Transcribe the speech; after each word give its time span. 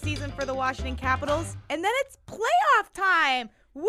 season 0.00 0.32
for 0.32 0.46
the 0.46 0.54
Washington 0.54 0.96
Capitals, 0.96 1.56
and 1.68 1.84
then 1.84 1.92
it's 2.00 2.16
playoff 2.26 2.92
time. 2.94 3.50
Woo! 3.74 3.84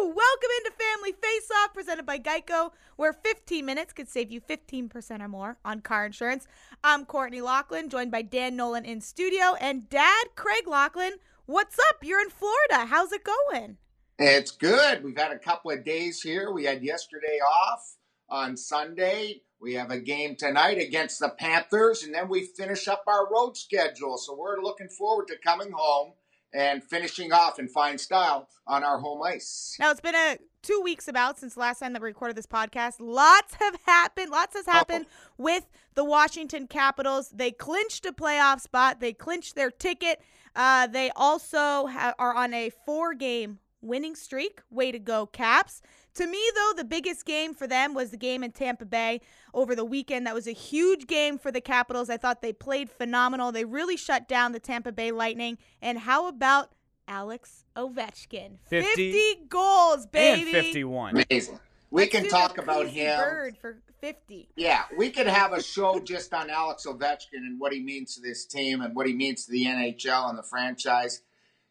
Welcome 0.00 0.50
into 0.58 0.72
Family 0.76 1.12
Face 1.12 1.48
Off 1.56 1.72
presented 1.72 2.04
by 2.04 2.18
Geico, 2.18 2.72
where 2.96 3.12
15 3.12 3.64
minutes 3.64 3.92
could 3.92 4.08
save 4.08 4.30
you 4.30 4.40
15% 4.40 5.20
or 5.20 5.28
more 5.28 5.58
on 5.64 5.80
car 5.80 6.04
insurance. 6.04 6.48
I'm 6.82 7.04
Courtney 7.04 7.40
Laughlin, 7.40 7.88
joined 7.88 8.10
by 8.10 8.22
Dan 8.22 8.56
Nolan 8.56 8.84
in 8.84 9.00
studio, 9.00 9.54
and 9.60 9.88
Dad 9.88 10.24
Craig 10.34 10.66
Laughlin. 10.66 11.12
What's 11.46 11.78
up? 11.78 11.98
You're 12.02 12.20
in 12.20 12.30
Florida. 12.30 12.86
How's 12.86 13.12
it 13.12 13.22
going? 13.24 13.76
It's 14.18 14.50
good. 14.50 15.04
We've 15.04 15.16
had 15.16 15.32
a 15.32 15.38
couple 15.38 15.70
of 15.70 15.84
days 15.84 16.20
here. 16.20 16.52
We 16.52 16.64
had 16.64 16.82
yesterday 16.82 17.38
off 17.38 17.96
on 18.28 18.56
Sunday. 18.56 19.42
We 19.62 19.74
have 19.74 19.92
a 19.92 20.00
game 20.00 20.34
tonight 20.34 20.78
against 20.78 21.20
the 21.20 21.28
Panthers, 21.28 22.02
and 22.02 22.12
then 22.12 22.28
we 22.28 22.46
finish 22.46 22.88
up 22.88 23.04
our 23.06 23.30
road 23.30 23.56
schedule. 23.56 24.18
So 24.18 24.36
we're 24.36 24.60
looking 24.60 24.88
forward 24.88 25.28
to 25.28 25.36
coming 25.38 25.70
home 25.72 26.14
and 26.52 26.82
finishing 26.82 27.32
off 27.32 27.60
in 27.60 27.68
fine 27.68 27.96
style 27.96 28.48
on 28.66 28.82
our 28.82 28.98
home 28.98 29.22
ice. 29.22 29.76
Now, 29.78 29.92
it's 29.92 30.00
been 30.00 30.16
a 30.16 30.38
two 30.62 30.80
weeks 30.82 31.06
about 31.06 31.38
since 31.38 31.54
the 31.54 31.60
last 31.60 31.78
time 31.78 31.92
that 31.92 32.02
we 32.02 32.08
recorded 32.08 32.36
this 32.36 32.46
podcast. 32.46 32.94
Lots 32.98 33.54
have 33.54 33.78
happened. 33.86 34.30
Lots 34.30 34.56
has 34.56 34.66
happened 34.66 35.06
oh. 35.08 35.30
with 35.38 35.68
the 35.94 36.04
Washington 36.04 36.66
Capitals. 36.66 37.30
They 37.30 37.52
clinched 37.52 38.04
a 38.04 38.12
playoff 38.12 38.60
spot. 38.60 38.98
They 38.98 39.12
clinched 39.12 39.54
their 39.54 39.70
ticket. 39.70 40.20
Uh, 40.56 40.88
they 40.88 41.12
also 41.14 41.86
ha- 41.86 42.14
are 42.18 42.34
on 42.34 42.52
a 42.52 42.70
four-game 42.84 43.60
winning 43.82 44.14
streak. 44.14 44.60
Way 44.70 44.92
to 44.92 44.98
go, 44.98 45.26
Caps. 45.26 45.82
To 46.14 46.26
me, 46.26 46.40
though, 46.54 46.72
the 46.76 46.84
biggest 46.84 47.24
game 47.24 47.54
for 47.54 47.66
them 47.66 47.94
was 47.94 48.10
the 48.10 48.16
game 48.16 48.44
in 48.44 48.52
Tampa 48.52 48.84
Bay 48.84 49.20
over 49.54 49.74
the 49.74 49.84
weekend. 49.84 50.26
That 50.26 50.34
was 50.34 50.46
a 50.46 50.52
huge 50.52 51.06
game 51.06 51.38
for 51.38 51.50
the 51.50 51.60
Capitals. 51.60 52.10
I 52.10 52.18
thought 52.18 52.42
they 52.42 52.52
played 52.52 52.90
phenomenal. 52.90 53.50
They 53.50 53.64
really 53.64 53.96
shut 53.96 54.28
down 54.28 54.52
the 54.52 54.60
Tampa 54.60 54.92
Bay 54.92 55.10
Lightning. 55.10 55.58
And 55.80 55.98
how 55.98 56.28
about 56.28 56.72
Alex 57.08 57.64
Ovechkin? 57.76 58.58
50, 58.68 59.12
50 59.12 59.46
goals, 59.48 60.06
baby. 60.06 60.54
And 60.54 60.64
51. 60.66 61.24
Amazing. 61.30 61.60
We 61.90 62.06
can 62.06 62.28
talk 62.28 62.58
about 62.58 62.86
him. 62.88 63.18
Bird 63.18 63.56
for 63.58 63.78
50. 64.00 64.48
Yeah, 64.56 64.84
we 64.96 65.10
could 65.10 65.26
have 65.26 65.52
a 65.52 65.62
show 65.62 66.00
just 66.00 66.32
on 66.34 66.50
Alex 66.50 66.86
Ovechkin 66.86 67.34
and 67.34 67.60
what 67.60 67.72
he 67.72 67.80
means 67.80 68.14
to 68.16 68.20
this 68.20 68.46
team 68.46 68.80
and 68.80 68.96
what 68.96 69.06
he 69.06 69.14
means 69.14 69.44
to 69.44 69.52
the 69.52 69.66
NHL 69.66 70.28
and 70.28 70.38
the 70.38 70.42
franchise 70.42 71.22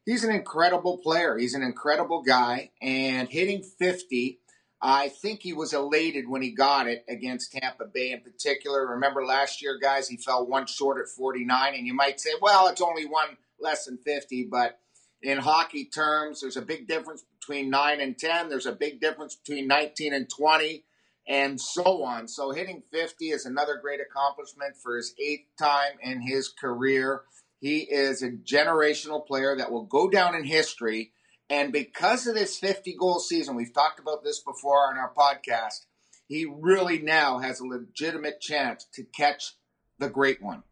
he's 0.05 0.23
an 0.23 0.33
incredible 0.33 0.97
player. 0.97 1.37
He's 1.37 1.53
an 1.53 1.63
incredible 1.63 2.21
guy, 2.23 2.71
and 2.81 3.27
hitting 3.29 3.63
50. 3.63 4.39
I 4.81 5.09
think 5.09 5.41
he 5.41 5.53
was 5.53 5.73
elated 5.73 6.27
when 6.27 6.41
he 6.41 6.51
got 6.51 6.87
it 6.87 7.05
against 7.07 7.51
Tampa 7.51 7.85
Bay 7.85 8.11
in 8.11 8.21
particular. 8.21 8.87
Remember 8.87 9.23
last 9.23 9.61
year, 9.61 9.77
guys, 9.79 10.07
he 10.07 10.17
fell 10.17 10.45
one 10.45 10.65
short 10.65 10.99
at 10.99 11.07
49, 11.07 11.75
and 11.75 11.85
you 11.85 11.93
might 11.93 12.19
say, 12.19 12.31
well, 12.41 12.67
it's 12.67 12.81
only 12.81 13.05
one 13.05 13.37
less 13.59 13.85
than 13.85 13.97
50, 13.97 14.47
but 14.49 14.79
in 15.21 15.37
hockey 15.37 15.85
terms, 15.85 16.41
there's 16.41 16.57
a 16.57 16.63
big 16.63 16.87
difference 16.87 17.23
between 17.39 17.69
9 17.69 18.01
and 18.01 18.17
10. 18.17 18.49
There's 18.49 18.65
a 18.65 18.71
big 18.71 18.99
difference 18.99 19.35
between 19.35 19.67
19 19.67 20.13
and 20.15 20.27
20, 20.27 20.83
and 21.27 21.61
so 21.61 22.03
on. 22.03 22.27
So 22.27 22.49
hitting 22.49 22.81
50 22.91 23.29
is 23.29 23.45
another 23.45 23.77
great 23.79 23.99
accomplishment 24.01 24.75
for 24.75 24.97
his 24.97 25.13
eighth 25.19 25.45
time 25.59 25.93
in 26.01 26.21
his 26.21 26.49
career. 26.49 27.21
He 27.61 27.81
is 27.81 28.23
a 28.23 28.31
generational 28.31 29.25
player 29.25 29.55
that 29.55 29.71
will 29.71 29.85
go 29.85 30.09
down 30.09 30.35
in 30.35 30.43
history. 30.43 31.13
And 31.47 31.71
because 31.71 32.25
of 32.25 32.33
this 32.33 32.57
50 32.57 32.95
goal 32.99 33.19
season, 33.19 33.55
we've 33.55 33.73
talked 33.73 33.99
about 33.99 34.23
this 34.23 34.39
before 34.39 34.89
on 34.89 34.97
our 34.97 35.13
podcast, 35.13 35.85
he 36.27 36.45
really 36.45 36.99
now 36.99 37.37
has 37.37 37.59
a 37.59 37.65
legitimate 37.65 38.41
chance 38.41 38.87
to 38.95 39.03
catch 39.03 39.53
the 39.99 40.09
great 40.09 40.41
one. 40.41 40.63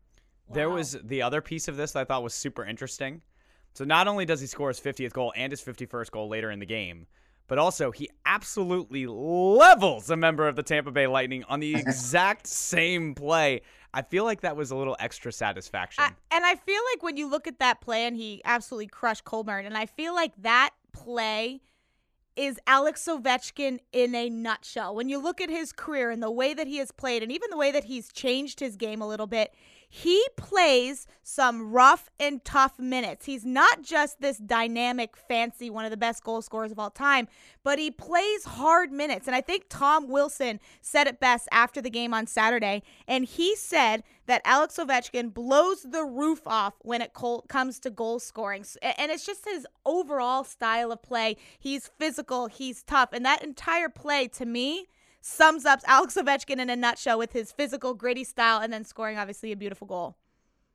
Wow. 0.47 0.55
There 0.55 0.69
was 0.69 0.97
the 1.03 1.21
other 1.21 1.41
piece 1.41 1.67
of 1.67 1.77
this 1.77 1.91
that 1.91 1.99
I 1.99 2.05
thought 2.05 2.23
was 2.23 2.33
super 2.33 2.65
interesting. 2.65 3.21
So 3.75 3.85
not 3.85 4.07
only 4.07 4.25
does 4.25 4.41
he 4.41 4.47
score 4.47 4.69
his 4.69 4.79
50th 4.79 5.13
goal 5.13 5.31
and 5.35 5.51
his 5.51 5.61
51st 5.61 6.09
goal 6.09 6.27
later 6.27 6.49
in 6.49 6.59
the 6.59 6.65
game, 6.65 7.05
but 7.47 7.59
also 7.59 7.91
he 7.91 8.09
absolutely 8.25 9.05
levels 9.05 10.09
a 10.09 10.15
member 10.15 10.47
of 10.47 10.55
the 10.55 10.63
Tampa 10.63 10.91
Bay 10.91 11.07
Lightning 11.07 11.43
on 11.49 11.59
the 11.59 11.75
exact 11.75 12.47
same 12.47 13.13
play. 13.13 13.61
I 13.93 14.01
feel 14.03 14.23
like 14.23 14.41
that 14.41 14.55
was 14.55 14.71
a 14.71 14.75
little 14.75 14.95
extra 14.99 15.31
satisfaction. 15.31 16.03
I, 16.03 16.11
and 16.35 16.45
I 16.45 16.55
feel 16.55 16.81
like 16.93 17.01
when 17.01 17.17
you 17.17 17.29
look 17.29 17.47
at 17.47 17.59
that 17.59 17.81
play 17.81 18.05
and 18.05 18.15
he 18.15 18.41
absolutely 18.45 18.87
crushed 18.87 19.23
Coburn, 19.23 19.65
and 19.65 19.77
I 19.77 19.85
feel 19.85 20.13
like 20.13 20.33
that 20.41 20.71
play 20.93 21.61
is 22.35 22.59
Alex 22.67 23.05
Ovechkin 23.09 23.79
in 23.91 24.15
a 24.15 24.29
nutshell. 24.29 24.95
When 24.95 25.09
you 25.09 25.17
look 25.17 25.41
at 25.41 25.49
his 25.49 25.71
career 25.73 26.11
and 26.11 26.21
the 26.21 26.31
way 26.31 26.53
that 26.53 26.67
he 26.67 26.77
has 26.77 26.91
played, 26.91 27.23
and 27.23 27.31
even 27.31 27.49
the 27.49 27.57
way 27.57 27.71
that 27.71 27.85
he's 27.85 28.11
changed 28.11 28.59
his 28.59 28.75
game 28.75 29.01
a 29.01 29.07
little 29.07 29.27
bit, 29.27 29.53
he 29.91 30.23
plays 30.37 31.07
some 31.23 31.71
rough 31.71 32.11
and 32.19 32.45
tough 32.45 32.77
minutes. 32.77 33.25
He's 33.25 33.43
not 33.43 33.81
just 33.81 34.21
this 34.21 34.37
dynamic, 34.37 35.17
fancy, 35.17 35.71
one 35.71 35.83
of 35.83 35.89
the 35.89 35.97
best 35.97 36.23
goal 36.23 36.43
scorers 36.43 36.71
of 36.71 36.77
all 36.77 36.91
time, 36.91 37.27
but 37.63 37.79
he 37.79 37.89
plays 37.89 38.45
hard 38.45 38.91
minutes. 38.91 39.25
And 39.25 39.35
I 39.35 39.41
think 39.41 39.65
Tom 39.67 40.07
Wilson 40.07 40.59
said 40.81 41.07
it 41.07 41.19
best 41.19 41.47
after 41.51 41.81
the 41.81 41.89
game 41.89 42.13
on 42.13 42.27
Saturday. 42.27 42.83
And 43.07 43.25
he 43.25 43.55
said 43.55 44.03
that 44.27 44.43
Alex 44.45 44.77
Ovechkin 44.77 45.33
blows 45.33 45.81
the 45.81 46.03
roof 46.03 46.41
off 46.45 46.75
when 46.81 47.01
it 47.01 47.13
comes 47.47 47.79
to 47.79 47.89
goal 47.89 48.19
scoring. 48.19 48.63
And 48.83 49.11
it's 49.11 49.25
just 49.25 49.45
his 49.45 49.65
overall 49.87 50.43
style 50.43 50.91
of 50.91 51.01
play. 51.01 51.35
He's 51.59 51.87
physical, 51.97 52.45
he's 52.45 52.83
tough. 52.83 53.09
And 53.11 53.25
that 53.25 53.43
entire 53.43 53.89
play, 53.89 54.27
to 54.27 54.45
me, 54.45 54.87
sums 55.21 55.65
up 55.65 55.81
Alex 55.85 56.15
Ovechkin 56.15 56.59
in 56.59 56.69
a 56.69 56.75
nutshell 56.75 57.17
with 57.17 57.33
his 57.33 57.51
physical, 57.51 57.93
gritty 57.93 58.23
style, 58.23 58.61
and 58.61 58.71
then 58.71 58.83
scoring 58.83 59.17
obviously 59.17 59.51
a 59.51 59.55
beautiful 59.55 59.87
goal. 59.87 60.15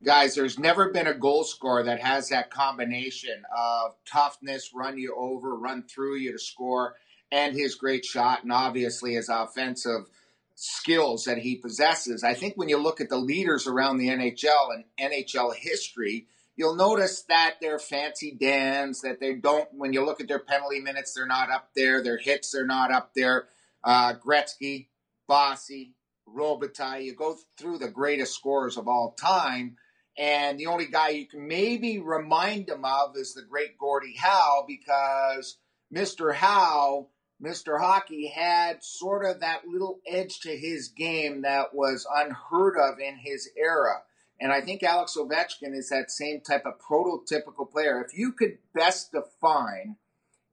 Guys, 0.03 0.35
there's 0.35 0.59
never 0.59 0.91
been 0.91 1.07
a 1.07 1.15
goal 1.15 1.45
scorer 1.45 1.83
that 1.85 2.01
has 2.01 2.29
that 2.29 2.51
combination 2.51 3.43
of 3.57 3.95
toughness, 4.05 4.73
run 4.75 4.99
you 4.99 5.15
over, 5.17 5.57
run 5.57 5.83
through 5.83 6.17
you 6.17 6.33
to 6.33 6.39
score, 6.39 6.97
and 7.33 7.57
his 7.57 7.75
great 7.75 8.05
shot, 8.05 8.43
and 8.43 8.53
obviously 8.53 9.15
his 9.15 9.31
offensive 9.31 10.11
skills 10.57 11.25
that 11.25 11.39
he 11.39 11.57
possesses. 11.57 12.23
I 12.23 12.35
think 12.35 12.55
when 12.57 12.69
you 12.69 12.77
look 12.77 13.01
at 13.01 13.09
the 13.09 13.17
leaders 13.17 13.67
around 13.67 13.97
the 13.97 14.09
NHL 14.09 14.75
and 14.75 14.85
NHL 15.01 15.55
history, 15.55 16.27
you'll 16.55 16.77
notice 16.77 17.23
that 17.29 17.55
they're 17.61 17.79
fancy 17.79 18.37
Dans, 18.39 19.01
that 19.01 19.21
they 19.21 19.35
don't, 19.35 19.69
when 19.73 19.93
you 19.93 20.05
look 20.05 20.21
at 20.21 20.29
their 20.29 20.39
penalty 20.39 20.81
minutes, 20.81 21.15
they're 21.15 21.27
not 21.27 21.51
up 21.51 21.71
there, 21.75 22.03
their 22.03 22.19
hits, 22.19 22.53
they're 22.53 22.67
not 22.67 22.93
up 22.93 23.13
there 23.15 23.47
uh, 23.85 24.15
Gretzky, 24.15 24.89
Bossy, 25.29 25.95
Robitaille. 26.29 27.05
You 27.05 27.15
go 27.15 27.37
through 27.59 27.79
the 27.79 27.91
greatest 27.91 28.35
scorers 28.35 28.77
of 28.77 28.89
all 28.89 29.13
time, 29.13 29.77
and 30.17 30.59
the 30.59 30.67
only 30.67 30.87
guy 30.87 31.11
you 31.11 31.27
can 31.27 31.47
maybe 31.47 31.99
remind 31.99 32.67
them 32.67 32.85
of 32.85 33.17
is 33.17 33.35
the 33.35 33.43
great 33.43 33.79
Gordie 33.79 34.17
Howe 34.17 34.65
because 34.67 35.59
Mr. 35.93 36.35
Howe, 36.35 37.09
Mr. 37.43 37.79
Hockey, 37.79 38.29
had 38.29 38.83
sort 38.83 39.25
of 39.25 39.41
that 39.41 39.67
little 39.67 40.01
edge 40.07 40.41
to 40.41 40.57
his 40.57 40.89
game 40.89 41.43
that 41.43 41.75
was 41.75 42.07
unheard 42.15 42.77
of 42.79 42.99
in 42.99 43.17
his 43.17 43.51
era. 43.57 44.03
And 44.41 44.53
I 44.53 44.61
think 44.61 44.83
Alex 44.83 45.17
Ovechkin 45.17 45.75
is 45.75 45.91
that 45.91 46.11
same 46.11 46.41
type 46.41 46.65
of 46.67 46.81
prototypical 46.81 47.71
player. 47.71 48.03
If 48.03 48.17
you 48.17 48.33
could 48.33 48.59
best 48.75 49.13
define 49.13 49.97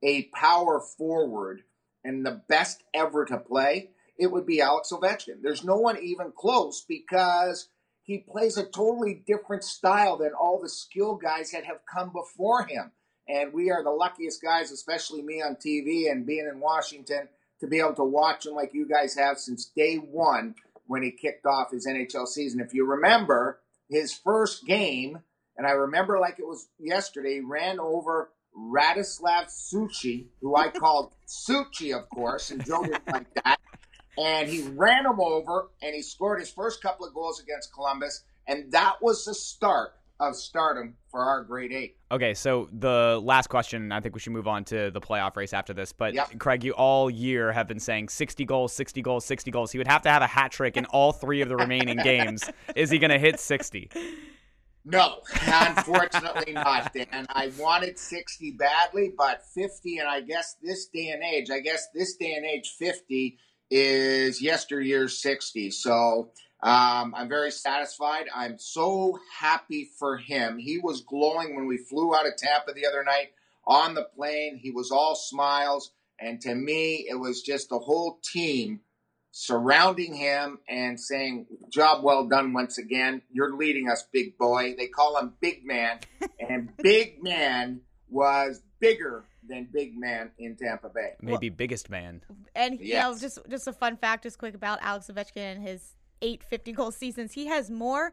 a 0.03 0.23
power 0.33 0.79
forward 0.79 1.63
and 2.03 2.25
the 2.25 2.41
best 2.47 2.83
ever 2.93 3.25
to 3.25 3.37
play, 3.37 3.91
it 4.17 4.31
would 4.31 4.45
be 4.45 4.61
Alex 4.61 4.91
Ovechkin. 4.91 5.41
There's 5.41 5.63
no 5.63 5.77
one 5.77 5.97
even 6.01 6.31
close 6.35 6.83
because 6.87 7.69
he 8.03 8.19
plays 8.19 8.57
a 8.57 8.63
totally 8.63 9.23
different 9.25 9.63
style 9.63 10.17
than 10.17 10.31
all 10.33 10.59
the 10.59 10.69
skill 10.69 11.15
guys 11.15 11.51
that 11.51 11.65
have 11.65 11.79
come 11.91 12.11
before 12.11 12.63
him. 12.63 12.91
And 13.27 13.53
we 13.53 13.71
are 13.71 13.83
the 13.83 13.91
luckiest 13.91 14.41
guys, 14.41 14.71
especially 14.71 15.21
me 15.21 15.41
on 15.41 15.55
TV 15.55 16.11
and 16.11 16.25
being 16.25 16.49
in 16.51 16.59
Washington, 16.59 17.29
to 17.59 17.67
be 17.67 17.79
able 17.79 17.93
to 17.93 18.03
watch 18.03 18.45
him 18.45 18.53
like 18.53 18.73
you 18.73 18.87
guys 18.87 19.15
have 19.15 19.37
since 19.37 19.71
day 19.75 19.95
one 19.95 20.55
when 20.87 21.03
he 21.03 21.11
kicked 21.11 21.45
off 21.45 21.71
his 21.71 21.87
NHL 21.87 22.27
season. 22.27 22.59
If 22.59 22.73
you 22.73 22.85
remember 22.85 23.59
his 23.89 24.13
first 24.13 24.65
game, 24.65 25.19
and 25.55 25.67
I 25.67 25.71
remember 25.71 26.19
like 26.19 26.39
it 26.39 26.47
was 26.47 26.67
yesterday, 26.79 27.39
ran 27.39 27.79
over 27.79 28.31
Radoslav 28.57 29.47
Suchy, 29.47 30.25
who 30.41 30.55
I 30.55 30.67
called 30.79 31.13
Suchi, 31.27 31.95
of 31.97 32.09
course, 32.09 32.51
and 32.51 32.65
Joe 32.65 32.83
didn't 32.83 33.07
like 33.07 33.33
that. 33.43 33.59
And 34.17 34.49
he 34.49 34.63
ran 34.63 35.05
him 35.05 35.19
over, 35.19 35.69
and 35.81 35.95
he 35.95 36.01
scored 36.01 36.39
his 36.39 36.49
first 36.49 36.81
couple 36.81 37.05
of 37.05 37.13
goals 37.13 37.39
against 37.39 37.73
Columbus, 37.73 38.23
and 38.47 38.71
that 38.71 39.01
was 39.01 39.25
the 39.25 39.33
start 39.33 39.93
of 40.21 40.35
stardom 40.35 40.95
for 41.09 41.23
our 41.23 41.43
grade 41.43 41.71
eight. 41.71 41.97
Okay, 42.11 42.33
so 42.33 42.69
the 42.71 43.19
last 43.23 43.47
question, 43.47 43.91
I 43.91 43.99
think 43.99 44.13
we 44.13 44.21
should 44.21 44.33
move 44.33 44.47
on 44.47 44.63
to 44.65 44.91
the 44.91 45.01
playoff 45.01 45.35
race 45.35 45.51
after 45.51 45.73
this. 45.73 45.91
But 45.91 46.13
yep. 46.13 46.37
Craig, 46.37 46.63
you 46.63 46.73
all 46.73 47.09
year 47.09 47.51
have 47.51 47.67
been 47.67 47.79
saying 47.79 48.09
60 48.09 48.45
goals, 48.45 48.71
60 48.73 49.01
goals, 49.01 49.25
60 49.25 49.49
goals. 49.49 49.71
He 49.71 49.79
would 49.79 49.87
have 49.87 50.03
to 50.03 50.09
have 50.09 50.21
a 50.21 50.27
hat 50.27 50.51
trick 50.51 50.77
in 50.77 50.85
all 50.85 51.11
three 51.11 51.41
of 51.41 51.49
the 51.49 51.55
remaining 51.55 51.97
games. 51.97 52.43
Is 52.75 52.91
he 52.91 52.99
going 52.99 53.11
to 53.11 53.19
hit 53.19 53.39
60? 53.39 53.89
No, 54.83 55.19
unfortunately 55.47 56.53
not, 56.53 56.91
Dan. 56.93 57.27
I 57.29 57.51
wanted 57.59 57.99
60 57.99 58.51
badly, 58.51 59.11
but 59.15 59.43
50, 59.53 59.97
and 59.99 60.07
I 60.09 60.21
guess 60.21 60.55
this 60.61 60.87
day 60.87 61.09
and 61.09 61.23
age, 61.23 61.49
I 61.51 61.59
guess 61.59 61.87
this 61.93 62.15
day 62.15 62.33
and 62.33 62.45
age, 62.45 62.73
50 62.79 63.37
is 63.69 64.41
yesteryear's 64.41 65.17
60. 65.21 65.71
So 65.71 66.31
Um, 66.63 67.15
I'm 67.17 67.27
very 67.27 67.49
satisfied. 67.49 68.27
I'm 68.35 68.59
so 68.59 69.17
happy 69.39 69.89
for 69.97 70.17
him. 70.17 70.59
He 70.59 70.77
was 70.77 71.01
glowing 71.01 71.55
when 71.55 71.65
we 71.65 71.77
flew 71.77 72.13
out 72.15 72.27
of 72.27 72.37
Tampa 72.37 72.73
the 72.73 72.85
other 72.85 73.03
night 73.03 73.29
on 73.65 73.95
the 73.95 74.03
plane. 74.15 74.59
He 74.61 74.69
was 74.69 74.91
all 74.91 75.15
smiles. 75.15 75.91
And 76.19 76.39
to 76.41 76.53
me, 76.53 77.07
it 77.09 77.15
was 77.15 77.41
just 77.41 77.69
the 77.69 77.79
whole 77.79 78.19
team 78.23 78.81
surrounding 79.31 80.13
him 80.13 80.59
and 80.67 80.99
saying, 80.99 81.47
Job 81.69 82.03
well 82.03 82.27
done 82.27 82.53
once 82.53 82.77
again. 82.77 83.21
You're 83.31 83.55
leading 83.55 83.89
us, 83.89 84.03
big 84.11 84.37
boy. 84.37 84.75
They 84.77 84.87
call 84.87 85.17
him 85.17 85.33
Big 85.41 85.65
Man. 85.65 85.99
and 86.39 86.75
Big 86.77 87.23
Man 87.23 87.81
was 88.09 88.61
bigger 88.79 89.25
than 89.47 89.69
Big 89.71 89.97
Man 89.97 90.31
in 90.37 90.55
Tampa 90.55 90.89
Bay. 90.89 91.13
Maybe 91.21 91.49
well, 91.49 91.57
biggest 91.57 91.89
man. 91.89 92.21
And 92.55 92.79
yes. 92.79 92.87
you 92.87 92.93
know, 92.95 93.17
just 93.17 93.39
just 93.49 93.67
a 93.67 93.73
fun 93.73 93.97
fact, 93.97 94.23
just 94.23 94.37
quick 94.37 94.53
about 94.53 94.79
Alex 94.81 95.09
Ovechkin 95.11 95.37
and 95.37 95.63
his 95.63 95.95
eight 96.21 96.43
50 96.43 96.73
goal 96.73 96.91
seasons. 96.91 97.33
He 97.33 97.47
has 97.47 97.69
more 97.69 98.11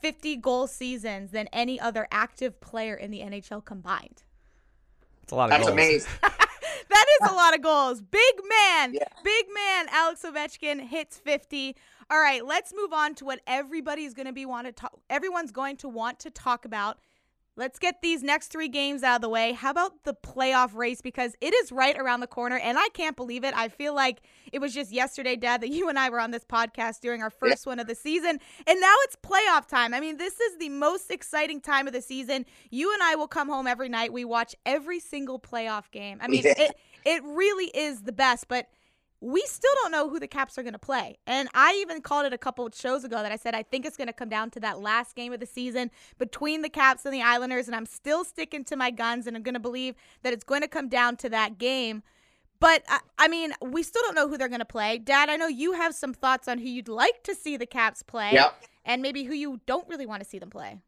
50 0.00 0.36
goal 0.36 0.66
seasons 0.66 1.30
than 1.32 1.48
any 1.52 1.80
other 1.80 2.06
active 2.10 2.60
player 2.60 2.94
in 2.94 3.10
the 3.10 3.20
NHL 3.20 3.64
combined. 3.64 4.22
That's 5.22 5.32
a 5.32 5.36
lot 5.36 5.44
of 5.44 5.50
That's 5.50 5.64
goals. 5.64 5.72
amazing. 5.72 6.10
that 6.90 7.06
is 7.22 7.30
a 7.30 7.34
lot 7.34 7.54
of 7.54 7.62
goals. 7.62 8.00
Big 8.00 8.34
man, 8.48 8.94
yeah. 8.94 9.04
big 9.24 9.46
man. 9.54 9.86
Alex 9.90 10.22
Ovechkin 10.22 10.80
hits 10.80 11.18
50. 11.18 11.76
All 12.10 12.18
right, 12.18 12.44
let's 12.44 12.74
move 12.74 12.92
on 12.92 13.14
to 13.16 13.24
what 13.24 13.40
everybody's 13.46 14.14
going 14.14 14.26
to 14.26 14.32
be 14.32 14.44
want 14.44 14.66
to 14.66 14.72
talk. 14.72 14.98
Everyone's 15.08 15.52
going 15.52 15.76
to 15.78 15.88
want 15.88 16.18
to 16.20 16.30
talk 16.30 16.64
about 16.64 16.98
Let's 17.56 17.78
get 17.78 18.00
these 18.00 18.22
next 18.22 18.48
three 18.48 18.68
games 18.68 19.02
out 19.02 19.16
of 19.16 19.22
the 19.22 19.28
way. 19.28 19.52
How 19.52 19.70
about 19.70 20.04
the 20.04 20.14
playoff 20.14 20.74
race? 20.74 21.00
Because 21.02 21.34
it 21.40 21.52
is 21.52 21.72
right 21.72 21.96
around 21.98 22.20
the 22.20 22.26
corner, 22.26 22.56
and 22.56 22.78
I 22.78 22.88
can't 22.94 23.16
believe 23.16 23.44
it. 23.44 23.54
I 23.54 23.68
feel 23.68 23.94
like 23.94 24.20
it 24.52 24.60
was 24.60 24.72
just 24.72 24.92
yesterday, 24.92 25.36
Dad, 25.36 25.60
that 25.60 25.68
you 25.72 25.88
and 25.88 25.98
I 25.98 26.10
were 26.10 26.20
on 26.20 26.30
this 26.30 26.44
podcast 26.44 27.00
during 27.00 27.22
our 27.22 27.30
first 27.30 27.66
one 27.66 27.78
of 27.78 27.86
the 27.86 27.94
season, 27.94 28.38
and 28.66 28.80
now 28.80 28.94
it's 29.04 29.16
playoff 29.16 29.66
time. 29.66 29.92
I 29.92 30.00
mean, 30.00 30.16
this 30.16 30.38
is 30.40 30.58
the 30.58 30.68
most 30.68 31.10
exciting 31.10 31.60
time 31.60 31.86
of 31.86 31.92
the 31.92 32.02
season. 32.02 32.46
You 32.70 32.92
and 32.92 33.02
I 33.02 33.16
will 33.16 33.28
come 33.28 33.48
home 33.48 33.66
every 33.66 33.88
night. 33.88 34.12
We 34.12 34.24
watch 34.24 34.54
every 34.64 35.00
single 35.00 35.38
playoff 35.38 35.90
game. 35.90 36.18
I 36.22 36.28
mean, 36.28 36.42
it 36.46 36.74
it 37.04 37.22
really 37.24 37.66
is 37.66 38.02
the 38.02 38.12
best, 38.12 38.46
but 38.48 38.68
we 39.20 39.42
still 39.42 39.72
don't 39.82 39.92
know 39.92 40.08
who 40.08 40.18
the 40.18 40.26
Caps 40.26 40.56
are 40.56 40.62
going 40.62 40.72
to 40.72 40.78
play. 40.78 41.18
And 41.26 41.48
I 41.52 41.78
even 41.82 42.00
called 42.00 42.26
it 42.26 42.32
a 42.32 42.38
couple 42.38 42.66
of 42.66 42.74
shows 42.74 43.04
ago 43.04 43.22
that 43.22 43.30
I 43.30 43.36
said 43.36 43.54
I 43.54 43.62
think 43.62 43.84
it's 43.84 43.96
going 43.96 44.06
to 44.06 44.14
come 44.14 44.30
down 44.30 44.50
to 44.52 44.60
that 44.60 44.80
last 44.80 45.14
game 45.14 45.32
of 45.32 45.40
the 45.40 45.46
season 45.46 45.90
between 46.18 46.62
the 46.62 46.70
Caps 46.70 47.04
and 47.04 47.12
the 47.12 47.22
Islanders. 47.22 47.66
And 47.66 47.76
I'm 47.76 47.86
still 47.86 48.24
sticking 48.24 48.64
to 48.64 48.76
my 48.76 48.90
guns 48.90 49.26
and 49.26 49.36
I'm 49.36 49.42
going 49.42 49.54
to 49.54 49.60
believe 49.60 49.94
that 50.22 50.32
it's 50.32 50.44
going 50.44 50.62
to 50.62 50.68
come 50.68 50.88
down 50.88 51.16
to 51.18 51.28
that 51.28 51.58
game. 51.58 52.02
But 52.60 52.82
I, 52.88 53.00
I 53.18 53.28
mean, 53.28 53.52
we 53.60 53.82
still 53.82 54.02
don't 54.02 54.14
know 54.14 54.28
who 54.28 54.38
they're 54.38 54.48
going 54.48 54.60
to 54.60 54.64
play. 54.64 54.98
Dad, 54.98 55.28
I 55.28 55.36
know 55.36 55.48
you 55.48 55.72
have 55.72 55.94
some 55.94 56.14
thoughts 56.14 56.48
on 56.48 56.58
who 56.58 56.68
you'd 56.68 56.88
like 56.88 57.22
to 57.24 57.34
see 57.34 57.56
the 57.56 57.66
Caps 57.66 58.02
play 58.02 58.32
yep. 58.32 58.54
and 58.84 59.02
maybe 59.02 59.24
who 59.24 59.34
you 59.34 59.60
don't 59.66 59.88
really 59.88 60.06
want 60.06 60.22
to 60.22 60.28
see 60.28 60.38
them 60.38 60.50
play. 60.50 60.78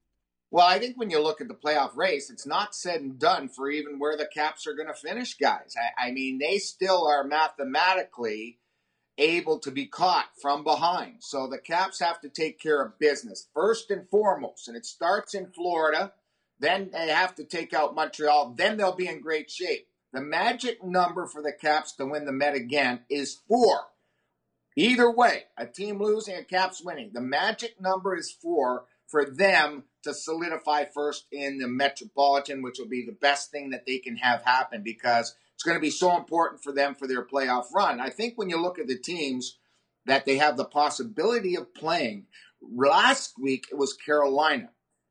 Well, 0.52 0.66
I 0.66 0.78
think 0.78 0.99
when 0.99 1.08
you 1.08 1.19
look 1.19 1.40
at 1.40 1.49
the 1.49 1.54
playoff 1.54 1.96
race, 1.96 2.28
it's 2.28 2.46
not 2.46 2.75
said 2.75 3.00
and 3.00 3.19
done 3.19 3.49
for 3.49 3.70
even 3.70 3.99
where 3.99 4.19
the 4.19 4.26
Caps 4.26 4.66
are 4.66 4.75
going 4.75 4.87
to 4.87 4.93
finish, 4.93 5.32
guys. 5.38 5.75
I, 5.78 6.08
I 6.08 6.10
mean, 6.10 6.38
they 6.38 6.58
still 6.58 7.08
are 7.08 7.25
mathematically 7.25 8.58
able 9.16 9.58
to 9.60 9.70
be 9.70 9.87
caught 9.87 10.26
from 10.43 10.62
behind. 10.62 11.16
So 11.20 11.46
the 11.46 11.56
Caps 11.56 12.00
have 12.00 12.20
to 12.20 12.28
take 12.28 12.60
care 12.60 12.82
of 12.82 12.99
business 12.99 13.49
first 13.54 13.90
and 13.90 14.06
foremost. 14.10 14.69
And 14.69 14.76
it 14.76 14.84
starts 14.84 15.32
in 15.32 15.46
Florida. 15.52 16.12
Then 16.60 16.90
they 16.93 17.08
have 17.08 17.34
to 17.37 17.44
take 17.44 17.72
out 17.72 17.94
Montreal. 17.94 18.52
Then 18.54 18.76
they'll 18.76 18.94
be 18.94 19.08
in 19.08 19.22
great 19.22 19.50
shape. 19.50 19.88
The 20.12 20.20
magic 20.20 20.84
number 20.84 21.26
for 21.26 21.40
the 21.40 21.52
Caps 21.58 21.93
to 21.93 22.04
win 22.04 22.26
the 22.26 22.32
Met 22.32 22.54
again 22.54 23.00
is 23.08 23.40
four. 23.49 23.87
Either 24.76 25.10
way, 25.10 25.44
a 25.56 25.64
team 25.64 25.99
losing, 25.99 26.37
a 26.37 26.44
Caps 26.44 26.82
winning. 26.84 27.12
The 27.14 27.22
magic 27.22 27.81
number 27.81 28.14
is 28.14 28.31
four 28.31 28.84
for 29.06 29.25
them 29.25 29.84
to 30.02 30.14
solidify 30.14 30.84
first 30.93 31.26
in 31.32 31.58
the 31.58 31.69
Metropolitan, 31.69 32.62
which 32.62 32.78
will 32.78 32.88
be 32.88 33.04
the 33.04 33.12
best 33.12 33.50
thing 33.50 33.70
that 33.70 33.87
they 33.87 33.99
can 33.99 34.16
have 34.16 34.43
happen 34.43 34.82
because 34.82 35.34
it's 35.54 35.62
going 35.62 35.76
to 35.76 35.81
be 35.81 35.90
so 35.90 36.16
important 36.16 36.62
for 36.62 36.72
them 36.72 36.94
for 36.94 37.06
their 37.06 37.25
playoff 37.25 37.66
run. 37.75 38.00
I 38.00 38.10
think 38.10 38.34
when 38.37 38.49
you 38.49 38.60
look 38.60 38.78
at 38.78 38.88
the 38.88 38.99
teams 38.99 39.58
that 40.06 40.26
they 40.26 40.38
have 40.38 40.56
the 40.56 40.64
possibility 40.64 41.56
of 41.56 41.75
playing, 41.75 42.26
last 42.60 43.34
week 43.40 43.66
it 43.70 43.76
was 43.76 43.93
Carolina. 43.93 44.70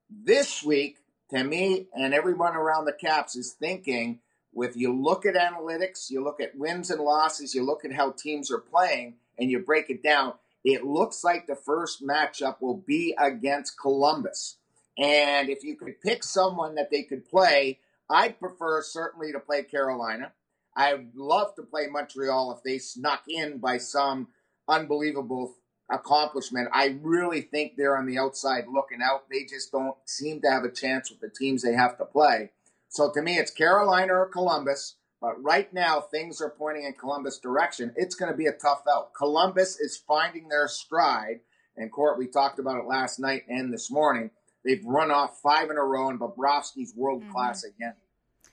This 0.10 0.62
week, 0.62 0.98
to 1.30 1.44
me 1.44 1.88
and 1.96 2.14
everyone 2.14 2.56
around 2.56 2.86
the 2.86 2.94
Caps 2.94 3.36
is 3.36 3.54
thinking 3.54 4.20
with 4.54 4.76
you 4.76 4.94
look 4.94 5.26
at 5.26 5.36
analytics, 5.36 6.10
you 6.10 6.24
look 6.24 6.42
at 6.42 6.58
wins 6.58 6.90
and 6.92 7.02
losses, 7.02 7.56
you 7.56 7.64
look 7.64 7.86
at 7.86 7.94
how 7.94 8.12
teams 8.12 8.52
are 8.52 8.60
playing, 8.60 9.16
and 9.38 9.50
you 9.50 9.60
break 9.60 9.90
it 9.90 10.04
down, 10.04 10.34
it 10.64 10.84
looks 10.84 11.24
like 11.24 11.48
the 11.48 11.56
first 11.56 12.06
matchup 12.06 12.58
will 12.62 12.78
be 12.78 13.16
against 13.18 13.80
Columbus. 13.80 14.58
And 14.98 15.50
if 15.50 15.64
you 15.64 15.76
could 15.76 16.02
pick 16.02 16.24
someone 16.24 16.76
that 16.76 16.92
they 16.92 17.04
could 17.04 17.26
play, 17.26 17.80
I'd 18.10 18.40
prefer 18.40 18.82
certainly 18.82 19.32
to 19.32 19.40
play 19.40 19.64
Carolina. 19.64 20.34
I'd 20.76 21.16
love 21.16 21.56
to 21.56 21.64
play 21.64 21.88
Montreal 21.88 22.54
if 22.54 22.64
they 22.64 22.78
snuck 22.78 23.24
in 23.28 23.58
by 23.58 23.78
some 23.78 24.30
unbelievable 24.68 25.56
accomplishment. 25.90 26.70
I 26.74 26.98
really 27.02 27.42
think 27.42 27.74
they're 27.76 27.98
on 27.98 28.06
the 28.06 28.18
outside 28.18 28.66
looking 28.72 29.02
out. 29.02 29.30
They 29.30 29.44
just 29.44 29.72
don't 29.72 29.96
seem 30.06 30.42
to 30.42 30.50
have 30.50 30.64
a 30.64 30.72
chance 30.72 31.10
with 31.10 31.20
the 31.20 31.30
teams 31.30 31.62
they 31.62 31.74
have 31.74 31.98
to 31.98 32.06
play. 32.06 32.52
So 32.90 33.12
to 33.14 33.22
me, 33.22 33.38
it's 33.38 33.52
Carolina 33.52 34.14
or 34.14 34.28
Columbus. 34.28 34.96
But 35.22 35.42
right 35.44 35.72
now, 35.72 36.02
things 36.02 36.42
are 36.42 36.50
pointing 36.50 36.86
in 36.86 36.94
Columbus' 36.94 37.38
direction. 37.38 37.94
It's 37.96 38.16
going 38.16 38.32
to 38.32 38.38
be 38.38 38.48
a 38.48 38.54
tough 38.54 38.84
out. 38.92 39.14
Columbus 39.14 39.80
is 39.80 40.02
finding 40.08 40.48
their 40.48 40.68
stride. 40.68 41.42
And 41.78 41.92
Court, 41.92 42.18
we 42.18 42.28
talked 42.28 42.58
about 42.58 42.80
it 42.80 42.88
last 42.88 43.20
night 43.20 43.44
and 43.48 43.72
this 43.72 43.92
morning. 43.92 44.32
They've 44.64 44.84
run 44.86 45.12
off 45.12 45.40
five 45.42 45.70
in 45.70 45.78
a 45.78 45.84
row, 45.84 46.10
and 46.10 46.20
Bobrovsky's 46.20 46.94
world 46.96 47.24
class 47.32 47.66
mm-hmm. 47.66 47.84
again. 47.84 47.96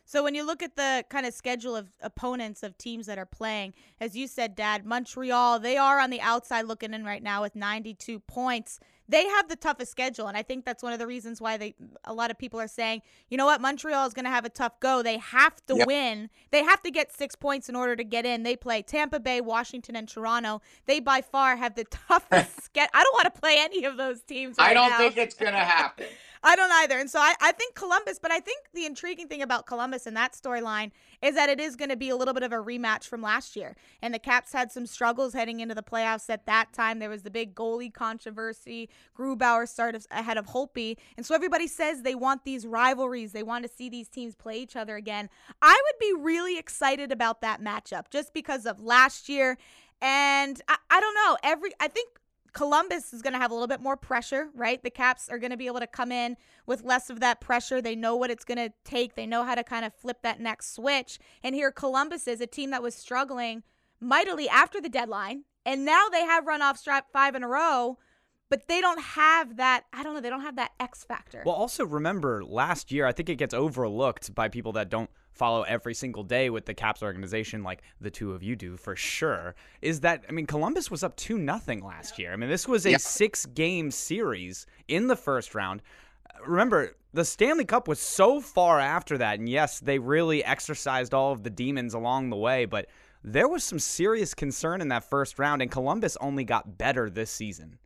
So 0.05 0.23
when 0.23 0.35
you 0.35 0.47
look 0.47 0.63
at 0.63 0.75
the 0.75 1.05
kind 1.11 1.27
of 1.27 1.35
schedule 1.35 1.77
of 1.77 1.91
opponents 2.01 2.63
of 2.63 2.79
teams 2.79 3.05
that 3.07 3.19
are 3.19 3.27
playing, 3.27 3.75
as 4.01 4.17
you 4.17 4.27
said, 4.27 4.55
Dad, 4.55 4.87
Montreal, 4.87 5.59
they 5.59 5.77
are 5.77 6.01
on 6.01 6.09
the 6.09 6.23
outside 6.23 6.63
looking 6.63 6.95
in 6.95 7.05
right 7.05 7.23
now 7.23 7.43
with 7.43 7.55
92 7.55 8.21
points. 8.21 8.81
They 9.09 9.27
have 9.27 9.49
the 9.49 9.57
toughest 9.57 9.91
schedule, 9.91 10.27
and 10.27 10.37
I 10.37 10.43
think 10.43 10.65
that's 10.65 10.83
one 10.83 10.93
of 10.93 10.99
the 10.99 11.07
reasons 11.07 11.41
why 11.41 11.57
they 11.57 11.75
a 12.05 12.13
lot 12.13 12.31
of 12.31 12.39
people 12.39 12.61
are 12.61 12.69
saying, 12.69 13.03
you 13.31 13.37
know 13.37 13.47
what, 13.47 13.61
Montreal 13.61 14.07
is 14.07 14.13
going 14.13 14.25
to 14.25 14.31
have 14.31 14.45
a 14.45 14.51
tough 14.51 14.79
go. 14.81 15.03
They 15.03 15.19
have 15.19 15.65
to 15.67 15.77
yep. 15.77 15.87
win. 15.87 16.31
They 16.51 16.63
have 16.63 16.83
to 16.83 16.91
get 16.91 17.13
six 17.13 17.35
points 17.35 17.69
in 17.69 17.77
order 17.77 17.97
to 17.97 18.05
get 18.05 18.27
in. 18.27 18.43
They 18.43 18.57
play 18.57 18.83
Tampa 18.83 19.21
Bay, 19.21 19.41
Washington, 19.41 19.97
and 19.97 20.09
Toronto. 20.09 20.61
They 20.87 21.01
by 21.01 21.23
far 21.23 21.57
have 21.57 21.75
the 21.75 21.85
toughest 22.09 22.63
schedule. 22.65 22.91
I 22.95 23.03
don't 23.03 23.15
want 23.15 23.35
to 23.35 23.41
play 23.41 23.57
any 23.59 23.85
of 23.85 23.97
those 23.97 24.21
teams. 24.23 24.57
Right 24.59 24.71
I 24.71 24.75
don't 24.75 24.91
now. 24.91 24.99
think 24.99 25.17
it's 25.17 25.35
going 25.35 25.53
to 25.53 25.59
happen. 25.59 26.07
I 26.43 26.57
don't 26.57 26.71
either. 26.71 26.99
And 26.99 27.11
so 27.11 27.19
I, 27.19 27.35
I 27.41 27.53
think 27.53 27.75
Columbus, 27.75 28.19
but 28.21 28.31
I 28.31 28.41
think 28.41 28.67
the 28.73 28.87
intriguing 28.87 29.29
thing 29.29 29.43
about 29.43 29.67
Columbus 29.67 30.07
and 30.07 30.17
that 30.17 30.35
storyline 30.35 30.93
is 31.23 31.35
that 31.35 31.49
it 31.49 31.61
is 31.61 31.77
going 31.77 31.91
to 31.91 31.97
be 31.97 32.09
a 32.09 32.17
little 32.17 32.35
bit 32.35 32.43
of 32.43 32.53
a 32.53 32.57
rematch 32.57 33.05
from 33.05 33.23
last 33.23 33.57
year. 33.57 33.77
And 34.03 34.15
the 34.15 34.19
Caps 34.19 34.53
had 34.53 34.71
some 34.71 34.87
struggles 34.87 35.35
heading 35.35 35.61
into 35.61 35.75
the 35.75 35.83
playoffs 35.83 36.31
at 36.31 36.47
that 36.47 36.73
time. 36.73 36.99
There 36.99 37.11
was 37.11 37.23
the 37.23 37.31
big 37.31 37.55
goalie 37.55 37.93
controversy. 37.93 38.89
Grubauer 39.17 39.69
started 39.69 40.07
ahead 40.11 40.37
of 40.37 40.47
Holtby. 40.47 40.97
And 41.17 41.27
so 41.27 41.35
everybody 41.35 41.67
says 41.67 42.03
they 42.03 42.15
want 42.15 42.45
these 42.45 42.67
rivalries. 42.67 43.33
They 43.33 43.43
want 43.43 43.65
to 43.65 43.71
see 43.71 43.89
these 43.89 44.09
teams 44.09 44.35
play 44.35 44.59
each 44.59 44.77
other 44.77 44.97
again. 44.97 45.29
I 45.61 45.81
would 45.85 45.99
be 46.01 46.23
really 46.23 46.59
excited 46.59 47.13
about 47.13 47.41
that 47.41 47.61
matchup 47.61 48.11
just 48.11 48.33
because 48.33 48.67
of 48.67 48.81
last 48.81 49.29
year. 49.29 49.59
And 50.01 50.61
I, 50.69 50.77
I 50.91 51.01
don't 51.01 51.15
know. 51.15 51.37
Every 51.43 51.73
I 51.81 51.89
think 51.89 52.09
Columbus 52.53 53.13
is 53.13 53.23
going 53.23 53.33
to 53.33 53.39
have 53.39 53.51
a 53.51 53.55
little 53.55 53.67
bit 53.67 53.81
more 53.81 53.97
pressure, 53.97 54.49
right? 54.55 54.83
The 54.83 54.91
Caps 54.91 55.29
are 55.29 55.39
going 55.39 55.51
to 55.51 55.57
be 55.57 55.67
able 55.67 55.81
to 55.81 55.87
come 55.87 56.13
in 56.13 56.37
with 56.67 56.83
less 56.83 57.11
of 57.11 57.21
that 57.21 57.41
pressure. 57.41 57.81
They 57.81 57.97
know 57.97 58.17
what 58.17 58.31
it's 58.31 58.45
going 58.45 58.59
to 58.59 58.73
take. 58.85 59.15
They 59.15 59.27
know 59.27 59.45
how 59.45 59.55
to 59.55 59.65
kind 59.65 59.85
of 59.85 59.95
flip 59.95 60.19
that 60.23 60.41
next 60.41 60.75
switch. 60.75 61.19
And 61.43 61.55
here 61.55 61.71
Columbus 61.71 62.27
is 62.27 62.41
a 62.41 62.47
team 62.47 62.71
that 62.71 62.83
was 62.83 62.95
struggling 62.95 63.63
mightily 64.01 64.49
after 64.49 64.81
the 64.81 64.89
deadline, 64.89 65.45
and 65.65 65.85
now 65.85 66.09
they 66.11 66.25
have 66.25 66.47
run 66.47 66.63
off 66.63 66.79
strap 66.79 67.07
five 67.13 67.35
in 67.35 67.43
a 67.43 67.49
row 67.49 67.99
but 68.51 68.67
they 68.67 68.81
don't 68.81 69.01
have 69.01 69.57
that 69.57 69.85
i 69.93 70.03
don't 70.03 70.15
know 70.15 70.21
they 70.21 70.31
don't 70.31 70.43
have 70.43 70.57
that 70.57 70.73
x 70.81 71.05
factor 71.05 71.43
well 71.45 71.55
also 71.55 71.85
remember 71.85 72.45
last 72.45 72.91
year 72.91 73.07
i 73.07 73.13
think 73.13 73.29
it 73.29 73.37
gets 73.37 73.55
overlooked 73.55 74.35
by 74.35 74.49
people 74.49 74.73
that 74.73 74.89
don't 74.89 75.11
follow 75.39 75.63
every 75.63 75.95
single 75.95 76.25
day 76.25 76.51
with 76.51 76.67
the 76.67 76.75
caps 76.75 77.03
organization 77.03 77.63
like 77.63 77.83
the 78.01 78.11
two 78.11 78.33
of 78.33 78.43
you 78.43 78.57
do 78.57 78.77
for 78.77 78.97
sure 78.97 79.55
is 79.81 80.01
that 80.01 80.25
i 80.29 80.33
mean 80.33 80.47
columbus 80.47 80.91
was 80.91 81.05
up 81.05 81.17
2 81.17 81.39
nothing 81.39 81.83
last 81.85 82.19
year. 82.19 82.33
I 82.33 82.37
mean 82.37 82.51
this 82.51 82.67
was 82.67 82.85
a 82.85 82.99
six 82.99 83.47
game 83.47 83.91
series 83.91 84.67
in 84.89 85.07
the 85.07 85.17
first 85.17 85.55
round. 85.55 85.83
Remember 86.45 86.97
the 87.15 87.25
stanley 87.25 87.65
cup 87.65 87.89
was 87.89 88.01
so 88.01 88.41
far 88.41 88.81
after 88.81 89.17
that 89.19 89.39
and 89.39 89.49
yes 89.49 89.81
they 89.81 89.99
really 89.99 90.45
exercised 90.45 91.15
all 91.15 91.33
of 91.33 91.43
the 91.43 91.51
demons 91.51 91.95
along 91.95 92.31
the 92.31 92.37
way 92.37 92.65
but 92.65 92.87
there 93.25 93.49
was 93.49 93.65
some 93.65 93.79
serious 93.79 94.35
concern 94.35 94.81
in 94.81 94.89
that 94.89 95.09
first 95.09 95.39
round 95.39 95.63
and 95.63 95.71
columbus 95.71 96.17
only 96.21 96.45
got 96.45 96.79
better 96.79 97.11
this 97.11 97.31
season. 97.31 97.79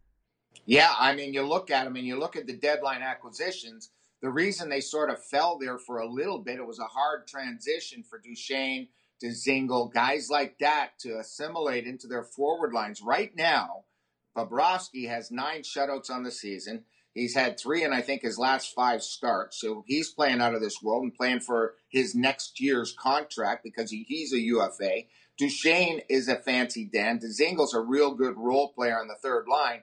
Yeah, 0.66 0.92
I 0.96 1.14
mean, 1.14 1.34
you 1.34 1.42
look 1.42 1.70
at 1.70 1.84
them 1.84 1.96
and 1.96 2.06
you 2.06 2.18
look 2.18 2.36
at 2.36 2.46
the 2.46 2.52
deadline 2.52 3.02
acquisitions. 3.02 3.90
The 4.22 4.30
reason 4.30 4.68
they 4.68 4.80
sort 4.80 5.10
of 5.10 5.22
fell 5.22 5.58
there 5.58 5.78
for 5.78 5.98
a 5.98 6.08
little 6.08 6.38
bit, 6.38 6.58
it 6.58 6.66
was 6.66 6.78
a 6.78 6.84
hard 6.84 7.26
transition 7.26 8.04
for 8.08 8.20
Duchene 8.20 8.88
to 9.20 9.26
Dzingel, 9.26 9.92
guys 9.92 10.28
like 10.30 10.58
that 10.60 10.98
to 11.00 11.18
assimilate 11.18 11.86
into 11.86 12.06
their 12.06 12.22
forward 12.22 12.72
lines. 12.72 13.02
Right 13.02 13.34
now, 13.36 13.84
Bobrovsky 14.36 15.08
has 15.08 15.30
nine 15.30 15.62
shutouts 15.62 16.08
on 16.08 16.22
the 16.22 16.30
season. 16.30 16.84
He's 17.14 17.34
had 17.34 17.58
three 17.58 17.84
in, 17.84 17.92
I 17.92 18.00
think, 18.00 18.22
his 18.22 18.38
last 18.38 18.72
five 18.74 19.02
starts. 19.02 19.60
So 19.60 19.84
he's 19.86 20.10
playing 20.10 20.40
out 20.40 20.54
of 20.54 20.62
this 20.62 20.80
world 20.82 21.02
and 21.02 21.14
playing 21.14 21.40
for 21.40 21.74
his 21.88 22.14
next 22.14 22.60
year's 22.60 22.94
contract 22.98 23.62
because 23.64 23.90
he, 23.90 24.04
he's 24.08 24.32
a 24.32 24.40
UFA. 24.40 25.02
Duchene 25.36 26.00
is 26.08 26.28
a 26.28 26.36
fancy 26.36 26.88
Dan. 26.90 27.18
Dzingel's 27.18 27.74
a 27.74 27.80
real 27.80 28.14
good 28.14 28.36
role 28.36 28.72
player 28.72 28.98
on 28.98 29.08
the 29.08 29.16
third 29.22 29.46
line. 29.48 29.82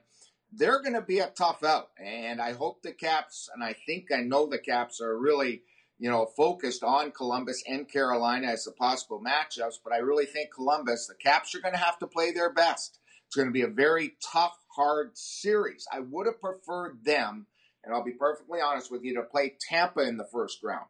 They're 0.52 0.80
going 0.80 0.94
to 0.94 1.02
be 1.02 1.20
a 1.20 1.28
tough 1.28 1.62
out. 1.62 1.90
And 1.98 2.40
I 2.40 2.52
hope 2.52 2.82
the 2.82 2.92
Caps, 2.92 3.48
and 3.54 3.62
I 3.62 3.74
think 3.86 4.06
I 4.12 4.22
know 4.22 4.46
the 4.46 4.58
Caps 4.58 5.00
are 5.00 5.18
really, 5.18 5.62
you 5.98 6.10
know, 6.10 6.26
focused 6.36 6.82
on 6.82 7.12
Columbus 7.12 7.62
and 7.66 7.88
Carolina 7.88 8.48
as 8.48 8.64
the 8.64 8.72
possible 8.72 9.22
matchups. 9.24 9.78
But 9.82 9.92
I 9.92 9.98
really 9.98 10.26
think 10.26 10.52
Columbus, 10.52 11.06
the 11.06 11.14
Caps 11.14 11.54
are 11.54 11.60
going 11.60 11.74
to 11.74 11.80
have 11.80 11.98
to 12.00 12.06
play 12.06 12.32
their 12.32 12.52
best. 12.52 12.98
It's 13.26 13.36
going 13.36 13.48
to 13.48 13.52
be 13.52 13.62
a 13.62 13.68
very 13.68 14.16
tough 14.32 14.58
hard 14.74 15.16
series. 15.16 15.86
I 15.92 16.00
would 16.00 16.26
have 16.26 16.40
preferred 16.40 17.04
them, 17.04 17.46
and 17.84 17.94
I'll 17.94 18.04
be 18.04 18.12
perfectly 18.12 18.60
honest 18.60 18.90
with 18.90 19.04
you, 19.04 19.14
to 19.14 19.22
play 19.22 19.54
Tampa 19.68 20.00
in 20.00 20.16
the 20.16 20.26
first 20.32 20.62
round 20.64 20.86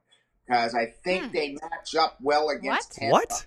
because 0.50 0.74
I 0.74 0.86
think 1.04 1.26
hmm. 1.26 1.32
they 1.32 1.48
match 1.52 1.94
up 1.94 2.18
well 2.20 2.48
against 2.48 2.90
what? 2.90 3.00
Tampa. 3.00 3.12
What? 3.12 3.46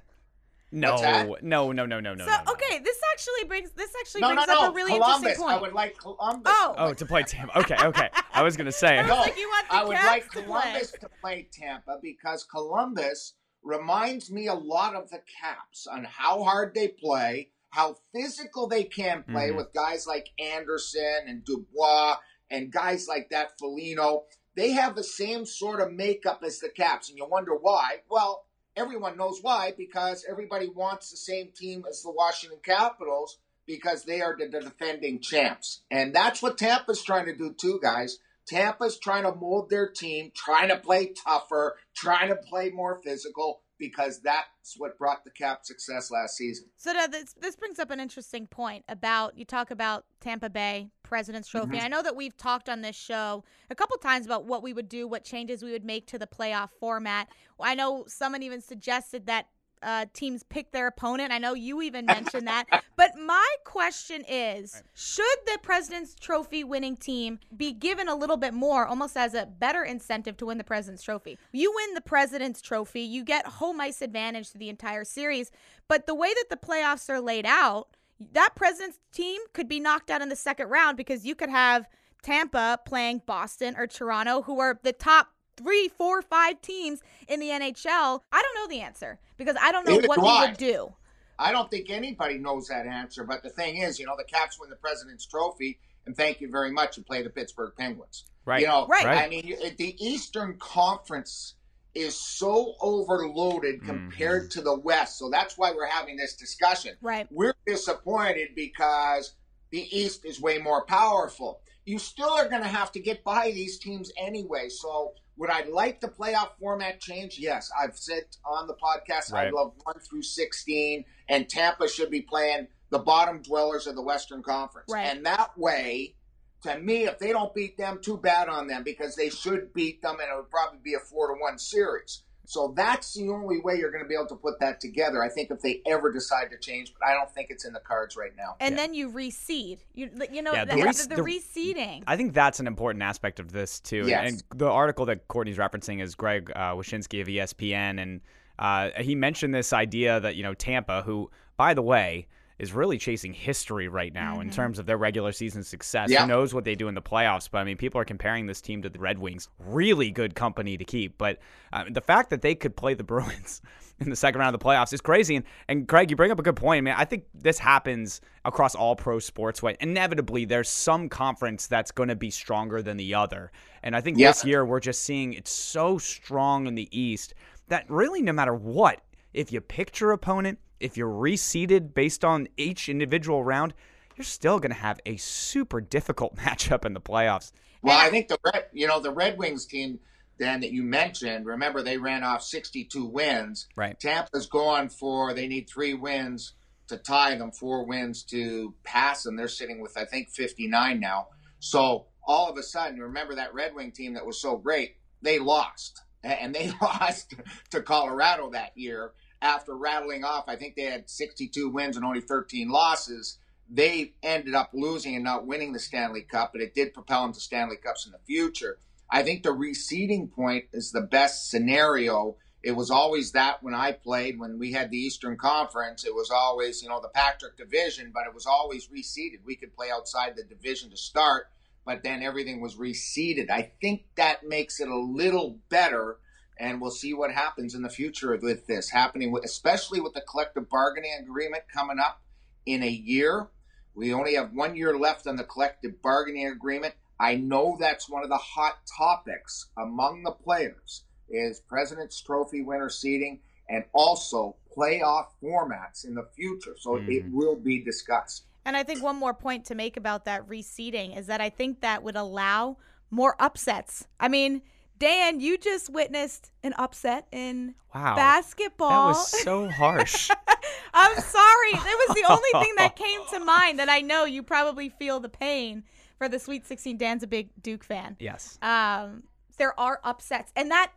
No, 0.74 1.38
no, 1.44 1.72
no, 1.72 1.86
no, 1.86 2.00
no, 2.00 2.14
no. 2.16 2.26
So 2.26 2.32
no, 2.32 2.52
okay, 2.54 2.80
this 2.80 2.98
actually 3.14 3.48
brings 3.48 3.72
this 3.72 3.92
actually 4.00 4.22
no, 4.22 4.34
brings 4.34 4.48
no, 4.48 4.54
no. 4.54 4.62
up 4.62 4.72
a 4.72 4.76
really 4.76 4.94
Columbus. 4.94 5.18
interesting 5.18 5.44
point. 5.46 5.58
I 5.58 5.62
would 5.62 5.74
like 5.74 5.98
Columbus. 6.00 6.42
Oh, 6.54 6.76
oh, 6.78 6.94
to 6.94 7.06
play 7.06 7.22
Tampa. 7.22 7.60
Okay, 7.60 7.76
okay. 7.80 8.10
I 8.34 8.42
was 8.42 8.58
gonna 8.58 8.72
say. 8.72 8.98
I, 9.00 9.08
no, 9.08 9.16
like 9.16 9.36
I 9.70 9.84
would 9.84 9.94
like 9.94 10.32
to 10.32 10.42
Columbus 10.42 10.92
play. 10.92 11.00
to 11.00 11.10
play 11.22 11.48
Tampa 11.54 12.00
because 12.02 12.44
Columbus 12.44 13.36
reminds 13.64 14.32
me 14.32 14.48
a 14.48 14.54
lot 14.56 14.96
of 14.96 15.12
the 15.12 15.22
Caps 15.40 15.86
on 15.86 16.06
how 16.06 16.44
hard 16.44 16.74
they 16.74 16.88
play, 16.88 17.50
how 17.70 17.98
physical 18.12 18.68
they 18.68 18.84
can 18.84 19.24
play 19.24 19.50
mm-hmm. 19.50 19.58
with 19.58 19.74
guys 19.74 20.08
like 20.08 20.30
Anderson 20.40 21.26
and 21.28 21.46
Dubois 21.46 22.16
and 22.50 22.72
guys 22.72 23.08
like 23.08 23.30
that, 23.30 23.60
Foligno. 23.60 24.24
They 24.56 24.72
have 24.72 24.96
the 24.96 25.04
same 25.04 25.46
sort 25.46 25.82
of 25.82 25.92
makeup 25.92 26.42
as 26.44 26.60
the 26.60 26.70
Caps, 26.70 27.10
and 27.10 27.18
you 27.18 27.28
wonder 27.30 27.56
why. 27.56 27.98
Well, 28.10 28.46
everyone 28.76 29.18
knows 29.18 29.40
why 29.42 29.74
because 29.78 30.26
everybody 30.30 30.70
wants 30.70 31.12
the 31.12 31.18
same 31.18 31.50
team 31.56 31.86
as 31.90 32.02
the 32.02 32.12
Washington 32.12 32.60
Capitals 32.64 33.38
because 33.66 34.04
they 34.04 34.22
are 34.22 34.36
the, 34.38 34.48
the 34.48 34.62
defending 34.62 35.20
champs. 35.22 35.82
And 35.90 36.14
that's 36.14 36.42
what 36.42 36.58
Tampa's 36.58 37.04
trying 37.04 37.26
to 37.26 37.36
do 37.36 37.54
too, 37.54 37.80
guys. 37.82 38.20
Tampa's 38.46 39.00
trying 39.00 39.24
to 39.24 39.34
mold 39.34 39.70
their 39.70 39.88
team, 39.88 40.32
trying 40.36 40.68
to 40.68 40.78
play 40.78 41.14
tougher, 41.14 41.78
trying 41.96 42.30
to 42.30 42.36
play 42.36 42.70
more 42.72 43.00
physical, 43.02 43.62
because 43.80 44.20
that's 44.22 44.76
what 44.78 44.98
brought 44.98 45.24
the 45.24 45.32
Cap 45.32 45.66
success 45.66 46.12
last 46.12 46.38
season. 46.38 46.66
So 46.78 46.94
this 47.10 47.34
this 47.40 47.56
brings 47.56 47.80
up 47.80 47.90
an 47.90 48.00
interesting 48.00 48.48
point 48.48 48.86
about 48.88 49.38
you 49.38 49.46
talk 49.46 49.72
about 49.72 50.06
Tampa 50.22 50.50
Bay 50.50 50.90
President's 51.14 51.48
Trophy. 51.48 51.76
Mm-hmm. 51.76 51.86
I 51.86 51.90
know 51.90 52.02
that 52.02 52.16
we've 52.16 52.36
talked 52.36 52.68
on 52.68 52.82
this 52.82 52.96
show 52.96 53.44
a 53.70 53.76
couple 53.76 53.96
times 53.98 54.26
about 54.26 54.46
what 54.46 54.64
we 54.64 54.74
would 54.74 54.90
do, 54.90 55.08
what 55.08 55.24
changes 55.24 55.62
we 55.62 55.72
would 55.72 55.86
make 55.86 56.08
to 56.08 56.18
the 56.18 56.26
playoff 56.26 56.70
format. 56.80 57.30
I 57.60 57.76
know 57.76 58.06
someone 58.08 58.42
even 58.42 58.62
suggested 58.62 59.28
that 59.28 59.46
uh, 59.84 60.08
teams 60.14 60.42
pick 60.42 60.72
their 60.72 60.88
opponent. 60.88 61.32
I 61.32 61.38
know 61.38 61.54
you 61.54 61.84
even 61.84 62.08
mentioned 62.08 62.48
that. 62.48 62.66
But 62.96 63.18
my 63.18 63.48
question 63.64 64.24
is 64.30 64.82
should 64.94 65.26
the 65.46 65.58
President's 65.62 66.16
Trophy 66.16 66.64
winning 66.64 66.96
team 66.96 67.40
be 67.56 67.74
given 67.74 68.08
a 68.08 68.16
little 68.16 68.38
bit 68.38 68.54
more, 68.54 68.86
almost 68.86 69.18
as 69.18 69.34
a 69.34 69.48
better 69.48 69.84
incentive 69.84 70.38
to 70.38 70.46
win 70.46 70.58
the 70.60 70.64
President's 70.64 71.04
Trophy? 71.04 71.38
You 71.52 71.74
win 71.76 71.96
the 71.96 72.02
President's 72.02 72.62
Trophy, 72.62 73.02
you 73.02 73.24
get 73.24 73.46
home 73.46 73.82
ice 73.82 74.02
advantage 74.02 74.52
to 74.52 74.58
the 74.58 74.70
entire 74.70 75.04
series. 75.04 75.52
But 75.88 76.06
the 76.06 76.16
way 76.16 76.34
that 76.34 76.50
the 76.50 76.68
playoffs 76.68 77.10
are 77.10 77.20
laid 77.20 77.46
out, 77.48 77.90
that 78.34 78.52
President's 78.56 79.00
team 79.12 79.42
could 79.54 79.68
be 79.68 79.80
knocked 79.80 80.10
out 80.10 80.22
in 80.22 80.30
the 80.30 80.36
second 80.36 80.70
round 80.70 80.98
because 80.98 81.26
you 81.26 81.36
could 81.36 81.50
have. 81.50 81.88
Tampa 82.24 82.80
playing 82.86 83.22
Boston 83.26 83.76
or 83.78 83.86
Toronto, 83.86 84.42
who 84.42 84.60
are 84.60 84.80
the 84.82 84.94
top 84.94 85.28
three, 85.58 85.90
four, 85.90 86.22
five 86.22 86.62
teams 86.62 87.02
in 87.28 87.40
the 87.40 87.48
NHL? 87.48 88.22
I 88.32 88.42
don't 88.42 88.56
know 88.56 88.68
the 88.68 88.82
answer 88.82 89.20
because 89.38 89.56
I 89.62 89.72
don't 89.72 89.86
know 89.86 89.96
Neither 89.96 90.08
what 90.08 90.20
do 90.20 90.26
we 90.26 90.40
would 90.40 90.58
do. 90.58 90.96
I 91.38 91.52
don't 91.52 91.70
think 91.70 91.90
anybody 91.90 92.38
knows 92.38 92.68
that 92.70 92.88
answer. 92.88 93.24
But 93.24 93.44
the 93.44 93.50
thing 93.50 93.78
is, 93.78 94.00
you 94.00 94.06
know, 94.06 94.16
the 94.18 94.24
Caps 94.24 94.60
win 94.60 94.70
the 94.70 94.76
President's 94.78 95.26
Trophy, 95.26 95.80
and 96.06 96.16
thank 96.16 96.42
you 96.42 96.50
very 96.50 96.72
much, 96.72 96.98
and 96.98 97.06
play 97.06 97.22
the 97.22 97.30
Pittsburgh 97.30 97.74
Penguins. 97.78 98.26
Right. 98.46 98.62
You 98.62 98.68
know, 98.68 98.88
right. 98.88 99.06
I 99.06 99.28
mean, 99.28 99.56
the 99.78 99.96
Eastern 100.06 100.58
Conference 100.60 101.56
is 101.96 102.20
so 102.20 102.76
overloaded 102.82 103.78
mm-hmm. 103.78 103.88
compared 103.88 104.44
mm-hmm. 104.44 104.60
to 104.60 104.62
the 104.62 104.80
West. 104.80 105.18
So 105.18 105.30
that's 105.30 105.58
why 105.58 105.72
we're 105.72 105.88
having 105.88 106.18
this 106.18 106.36
discussion. 106.36 106.96
Right. 107.02 107.28
We're 107.30 107.56
disappointed 107.66 108.50
because 108.56 109.34
the 109.72 109.86
East 109.98 110.26
is 110.26 110.42
way 110.42 110.58
more 110.58 110.86
powerful. 110.86 111.62
You 111.86 112.00
still 112.00 112.32
are 112.32 112.48
going 112.48 112.62
to 112.62 112.68
have 112.68 112.92
to 112.94 113.00
get 113.00 113.24
by 113.24 113.52
these 113.52 113.80
teams 113.80 114.12
anyway. 114.18 114.70
So 114.70 115.14
would 115.38 115.50
I 115.50 115.64
like 115.64 116.00
the 116.00 116.08
playoff 116.08 116.52
format 116.60 117.00
change? 117.00 117.38
Yes. 117.40 117.72
I've 117.80 117.98
said 117.98 118.24
on 118.46 118.68
the 118.68 118.76
podcast 118.76 119.32
right. 119.32 119.48
I 119.48 119.50
love 119.50 119.74
1 119.84 119.96
through 120.00 120.24
16, 120.24 121.06
and 121.28 121.50
Tampa 121.50 121.90
should 121.90 122.10
be 122.10 122.22
playing 122.22 122.68
the 122.90 123.00
bottom 123.00 123.42
dwellers 123.42 123.88
of 123.88 123.96
the 123.96 124.02
Western 124.02 124.44
Conference. 124.44 124.88
Right. 124.92 125.08
And 125.08 125.26
that 125.26 125.58
way, 125.58 126.16
to 126.64 126.80
me, 126.80 127.06
if 127.06 127.20
they 127.20 127.32
don't 127.32 127.54
beat 127.54 127.78
them, 127.78 128.00
too 128.02 128.18
bad 128.18 128.50
on 128.50 128.68
them 128.68 128.84
because 128.84 129.16
they 129.16 129.30
should 129.30 129.74
beat 129.74 130.02
them, 130.02 130.18
and 130.20 130.30
it 130.30 130.36
would 130.36 130.50
probably 130.50 130.80
be 130.84 130.94
a 130.94 131.00
4 131.00 131.28
to 131.28 131.34
1 131.40 131.58
series. 131.58 132.24
So 132.46 132.74
that's 132.76 133.14
the 133.14 133.30
only 133.30 133.60
way 133.62 133.78
you're 133.78 133.92
going 133.92 134.04
to 134.04 134.08
be 134.08 134.16
able 134.16 134.28
to 134.28 134.36
put 134.36 134.60
that 134.60 134.82
together. 134.82 135.24
I 135.24 135.30
think 135.30 135.50
if 135.50 135.62
they 135.62 135.82
ever 135.86 136.12
decide 136.12 136.52
to 136.52 136.58
change, 136.58 136.94
but 136.94 137.08
I 137.08 137.14
don't 137.14 137.32
think 137.32 137.48
it's 137.50 137.66
in 137.66 137.72
the 137.72 137.80
cards 137.80 138.18
right 138.18 138.36
now. 138.38 138.56
And 138.60 138.76
yeah. 138.76 138.82
then 138.82 138.94
you 138.94 139.10
reseed. 139.12 139.80
You 139.94 140.10
you 140.32 140.42
know 140.42 140.52
yeah, 140.52 140.66
the, 140.66 140.76
the, 140.76 141.08
the, 141.10 141.16
the, 141.16 141.22
reseeding. 141.22 142.04
I 142.06 142.18
think 142.18 142.34
that's 142.34 142.60
an 142.60 142.68
important 142.68 143.02
aspect 143.04 143.40
of 143.40 143.52
this 143.52 143.80
too. 143.80 144.06
Yes. 144.08 144.30
And 144.30 144.44
the 144.60 144.68
article 144.68 145.06
that 145.06 145.28
Courtney's 145.30 145.58
referencing 145.58 146.02
is 146.02 146.16
Greg 146.16 146.52
uh, 146.54 146.74
Wyshynski 146.74 147.22
of 147.22 147.28
ESPN, 147.28 148.02
and 148.02 148.22
uh, 148.60 148.90
he 149.02 149.16
mentioned 149.16 149.56
this 149.56 149.72
idea 149.72 150.20
that 150.20 150.36
you 150.36 150.44
know 150.44 150.54
Tampa, 150.54 151.02
who 151.04 151.32
by 151.56 151.74
the 151.74 151.82
way 151.82 152.28
is 152.60 152.74
really 152.74 152.98
chasing 152.98 153.34
history 153.34 153.88
right 153.88 154.14
now 154.14 154.34
mm-hmm. 154.34 154.44
in 154.44 154.50
terms 154.50 154.80
of 154.80 154.86
their 154.86 154.98
regular 154.98 155.32
season 155.32 155.64
success. 155.64 156.10
Yeah. 156.10 156.22
Who 156.22 156.28
knows 156.28 156.54
what 156.54 156.64
they 156.64 156.76
do 156.76 156.88
in 156.88 156.96
the 156.96 157.02
playoffs? 157.02 157.50
But 157.52 157.60
I 157.60 157.64
mean, 157.64 157.78
people 157.78 158.00
are 158.00 158.06
comparing 158.06 158.46
this 158.46 158.62
team 158.62 158.82
to 158.84 158.90
the 158.90 159.00
Red 159.00 159.20
Wings. 159.20 159.50
Really 159.60 160.12
good 160.12 160.36
company 160.36 160.78
to 160.78 160.86
keep. 160.86 161.18
But 161.18 161.40
uh, 161.72 161.86
the 161.90 162.02
fact 162.02 162.30
that 162.30 162.42
they 162.42 162.56
could 162.56 162.76
play 162.76 162.94
the 162.94 163.04
Bruins 163.14 163.62
in 164.00 164.10
the 164.10 164.16
second 164.16 164.40
round 164.40 164.54
of 164.54 164.60
the 164.60 164.66
playoffs 164.66 164.94
is 164.94 165.02
crazy. 165.02 165.36
And, 165.36 165.46
and 165.68 165.88
Greg, 165.88 166.10
you 166.10 166.16
bring 166.16 166.32
up 166.32 166.40
a 166.40 166.44
good 166.44 166.56
point. 166.56 166.80
I 166.80 166.82
mean, 166.82 166.96
I 166.98 167.06
think 167.06 167.26
this 167.34 167.60
happens 167.60 168.22
across 168.46 168.76
all 168.76 168.96
pro 168.96 169.20
sports. 169.20 169.62
Way 169.62 169.78
inevitably, 169.80 170.46
there's 170.46 170.70
some 170.70 171.10
conference 171.10 171.68
that's 171.68 171.92
going 171.92 172.10
to 172.10 172.16
be 172.16 172.30
stronger 172.30 172.82
than 172.82 172.98
the 172.98 173.14
other. 173.16 173.52
And 173.82 173.96
I 173.96 174.02
think 174.02 174.18
yeah. 174.18 174.30
this 174.30 174.46
year 174.46 174.66
we're 174.66 174.80
just 174.80 175.04
seeing 175.04 175.34
it's 175.34 175.52
so 175.52 175.98
strong 175.98 176.68
in 176.68 176.76
the 176.76 176.88
East 176.98 177.34
that 177.68 177.86
really, 177.90 178.22
no 178.22 178.34
matter 178.34 178.54
what, 178.54 179.02
if 179.34 179.52
you 179.52 179.62
picked 179.62 180.00
your 180.00 180.12
opponent, 180.12 180.60
if 180.84 180.98
you're 180.98 181.10
reseeded 181.10 181.94
based 181.94 182.26
on 182.26 182.48
each 182.58 182.90
individual 182.90 183.44
round, 183.44 183.74
you're 184.16 184.26
still 184.26 184.60
going 184.60 184.72
to 184.72 184.78
have 184.78 185.00
a 185.06 185.16
super 185.18 185.82
difficult 185.82 186.36
matchup 186.38 186.86
in 186.86 186.94
the 186.94 187.02
playoffs. 187.02 187.52
Well, 187.82 187.98
I 187.98 188.10
think 188.10 188.28
the 188.28 188.38
Red, 188.46 188.66
you 188.72 188.88
know, 188.88 189.00
the 189.00 189.12
Red 189.12 189.38
Wings 189.38 189.66
team, 189.66 190.00
Dan, 190.40 190.62
that 190.62 190.72
you 190.72 190.84
mentioned, 190.84 191.46
remember 191.46 191.82
they 191.82 191.98
ran 191.98 192.24
off 192.24 192.44
62 192.44 193.06
wins. 193.06 193.68
Right. 193.76 194.00
Tampa's 194.00 194.46
going 194.48 194.90
for 194.90 195.34
they 195.34 195.48
need 195.48 195.70
three 195.70 195.94
wins 195.94 196.54
to 196.88 196.98
tie 196.98 197.36
them, 197.36 197.52
four 197.52 197.86
wins 197.86 198.24
to 198.26 198.74
pass 198.84 199.24
them. 199.24 199.36
They're 199.36 199.48
sitting 199.48 199.82
with 199.82 199.98
I 199.98 200.06
think 200.06 200.30
59 200.30 201.00
now. 201.00 201.28
So 201.60 202.08
all 202.26 202.50
of 202.50 202.58
a 202.58 202.64
sudden, 202.64 203.00
remember 203.00 203.36
that 203.36 203.54
Red 203.54 203.76
Wing 203.76 203.92
team 203.92 204.14
that 204.14 204.26
was 204.26 204.42
so 204.42 204.58
great, 204.58 204.96
they 205.22 205.40
lost, 205.40 206.02
and 206.24 206.54
they 206.56 206.72
lost 206.82 207.34
to 207.72 207.82
Colorado 207.82 208.52
that 208.52 208.72
year 208.76 209.12
after 209.44 209.76
rattling 209.76 210.24
off, 210.24 210.46
I 210.48 210.56
think 210.56 210.76
they 210.76 210.84
had 210.84 211.10
62 211.10 211.70
wins 211.70 211.98
and 211.98 212.06
only 212.06 212.22
13 212.22 212.70
losses. 212.70 213.38
They 213.70 214.14
ended 214.24 214.56
up 214.56 214.72
losing 214.74 215.16
and 215.16 215.24
not 215.24 215.46
winning 215.46 215.74
the 215.74 215.80
Stanley 215.80 216.22
Cup, 216.22 216.54
but 216.54 216.62
it 216.62 216.74
did 216.74 216.94
propel 216.94 217.24
them 217.24 217.34
to 217.34 217.40
Stanley 217.40 217.76
Cups 217.76 218.06
in 218.06 218.14
the 218.14 218.20
future. 218.26 218.80
I 219.10 219.22
think 219.22 219.44
the 219.44 219.50
reseeding 219.50 220.32
point 220.32 220.66
is 220.72 220.92
the 220.92 221.02
best 221.02 221.52
scenario. 221.52 222.38
It 222.64 222.72
was 222.72 222.90
always 222.90 223.34
that 223.34 223.62
when 223.62 223.76
I 223.76 223.92
played, 223.92 224.40
when 224.40 224.58
we 224.58 224.72
had 224.72 224.90
the 224.90 224.98
Eastern 224.98 225.38
Conference, 225.38 226.06
it 226.06 226.16
was 226.16 226.32
always, 226.32 226.82
you 226.82 226.88
know, 226.88 227.02
the 227.02 227.10
Patrick 227.10 227.58
division, 227.58 228.12
but 228.14 228.26
it 228.26 228.34
was 228.34 228.46
always 228.46 228.88
reseeded. 228.88 229.44
We 229.46 229.58
could 229.58 229.76
play 229.76 229.92
outside 229.92 230.38
the 230.38 230.44
division 230.44 230.90
to 230.92 230.98
start, 230.98 231.48
but 231.86 232.02
then 232.02 232.24
everything 232.24 232.62
was 232.62 232.78
reseeded. 232.78 233.50
I 233.52 233.74
think 233.82 234.06
that 234.16 234.48
makes 234.48 234.80
it 234.80 234.88
a 234.88 234.98
little 234.98 235.60
better 235.68 236.20
and 236.58 236.82
we'll 236.82 236.92
see 236.92 237.14
what 237.14 237.32
happens 237.32 237.76
in 237.76 237.82
the 237.82 237.90
future 237.90 238.38
with 238.42 238.68
this 238.68 238.90
happening, 238.90 239.32
with, 239.32 239.44
especially 239.44 240.00
with 240.00 240.14
the 240.14 240.22
collective 240.22 240.70
bargaining 240.70 241.14
agreement 241.20 241.64
coming 241.74 242.00
up 242.00 242.22
in 242.66 242.84
a 242.84 242.90
year. 242.90 243.48
We 243.96 244.14
only 244.14 244.36
have 244.36 244.54
one 244.54 244.76
year 244.76 244.98
left 244.98 245.28
on 245.28 245.36
the 245.36 245.44
collective 245.44 246.02
bargaining 246.02 246.48
agreement. 246.48 246.96
I 247.20 247.36
know 247.36 247.78
that's 247.80 248.10
one 248.10 248.24
of 248.24 248.30
the 248.30 248.38
hot 248.38 248.80
topics 248.98 249.68
among 249.78 250.24
the 250.24 250.32
players 250.32 251.04
is 251.30 251.62
President's 251.62 252.22
Trophy 252.22 252.62
winner 252.62 252.90
seating 252.90 253.40
and 253.70 253.86
also 253.94 254.56
playoff 254.76 255.28
formats 255.42 256.06
in 256.06 256.16
the 256.16 256.28
future. 256.36 256.76
So 256.78 256.92
mm-hmm. 256.92 257.12
it 257.12 257.24
will 257.32 257.56
be 257.56 257.84
discussed. 257.84 258.46
And 258.66 258.78
I 258.78 258.84
think 258.84 259.04
one 259.04 259.16
more 259.16 259.34
point 259.34 259.66
to 259.66 259.76
make 259.76 259.98
about 259.98 260.26
that 260.26 260.48
reseeding 260.48 261.18
is 261.18 261.28
that 261.28 261.42
I 261.42 261.50
think 261.50 261.82
that 261.82 262.04
would 262.04 262.16
allow 262.16 262.78
more 263.12 263.36
upsets. 263.40 264.08
I 264.20 264.28
mean, 264.28 264.62
Dan, 265.04 265.42
you 265.42 265.58
just 265.58 265.90
witnessed 265.90 266.52
an 266.64 266.74
upset 266.78 267.28
in 267.34 267.76
Wow. 267.94 268.16
basketball. 268.16 268.90
That 268.90 269.08
was 269.08 269.42
so 269.44 269.70
harsh. 269.70 270.30
I'm 270.94 271.16
sorry. 271.20 271.72
It 271.74 272.08
was 272.08 272.16
the 272.16 272.26
only 272.32 272.66
thing 272.66 272.74
that 272.78 272.96
came 273.06 273.20
to 273.34 273.40
mind 273.44 273.80
that 273.80 273.90
I 273.90 274.00
know 274.00 274.24
you 274.24 274.44
probably 274.44 274.88
feel 274.88 275.20
the 275.20 275.28
pain 275.30 275.84
for 276.18 276.30
the 276.30 276.40
Sweet 276.40 276.66
16. 276.66 276.98
Dan's 276.98 277.22
a 277.22 277.28
big 277.28 277.50
Duke 277.62 277.84
fan. 277.84 278.16
yes. 278.20 278.58
Um, 278.62 279.24
there 279.58 279.78
are 279.80 280.00
upsets, 280.06 280.52
and 280.56 280.72
that 280.72 280.92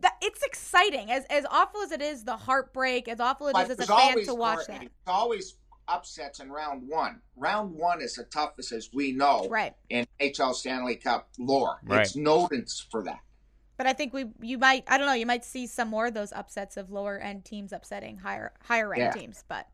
that 0.00 0.14
it's 0.20 0.42
exciting. 0.42 1.10
As 1.12 1.24
as 1.26 1.44
awful 1.50 1.82
as 1.82 1.92
it 1.92 2.00
is, 2.02 2.24
the 2.24 2.36
heartbreak, 2.36 3.06
as 3.08 3.20
awful 3.20 3.46
it 3.46 3.50
is 3.50 3.52
But 3.54 3.62
as 3.64 3.70
a 3.70 3.74
there's 3.76 3.88
fan 3.88 3.98
always 4.10 4.26
to 4.26 4.34
watch 4.34 4.56
Courtney, 4.66 4.74
that. 4.86 4.90
there's 5.06 5.16
always 5.16 5.56
upsets 5.86 6.40
in 6.40 6.50
round 6.50 6.88
one. 6.88 7.20
Round 7.36 7.72
one 7.74 8.00
is 8.02 8.14
the 8.14 8.24
toughest, 8.24 8.72
as 8.72 8.88
we 8.92 9.12
know, 9.12 9.46
Right. 9.48 9.74
in 9.90 10.06
HL 10.18 10.54
Stanley 10.54 10.96
Cup 10.96 11.28
lore. 11.38 11.78
Right. 11.84 12.00
It's 12.00 12.16
noted 12.16 12.68
for 12.90 13.02
that. 13.04 13.20
But 13.80 13.86
I 13.86 13.94
think 13.94 14.12
we 14.12 14.26
you 14.42 14.58
might 14.58 14.84
I 14.88 14.98
don't 14.98 15.06
know 15.06 15.14
you 15.14 15.24
might 15.24 15.42
see 15.42 15.66
some 15.66 15.88
more 15.88 16.08
of 16.08 16.12
those 16.12 16.34
upsets 16.34 16.76
of 16.76 16.90
lower 16.90 17.18
end 17.18 17.46
teams 17.46 17.72
upsetting 17.72 18.18
higher 18.18 18.52
higher 18.62 18.86
ranked 18.86 19.16
Yeah. 19.16 19.22
teams. 19.22 19.42
But 19.48 19.66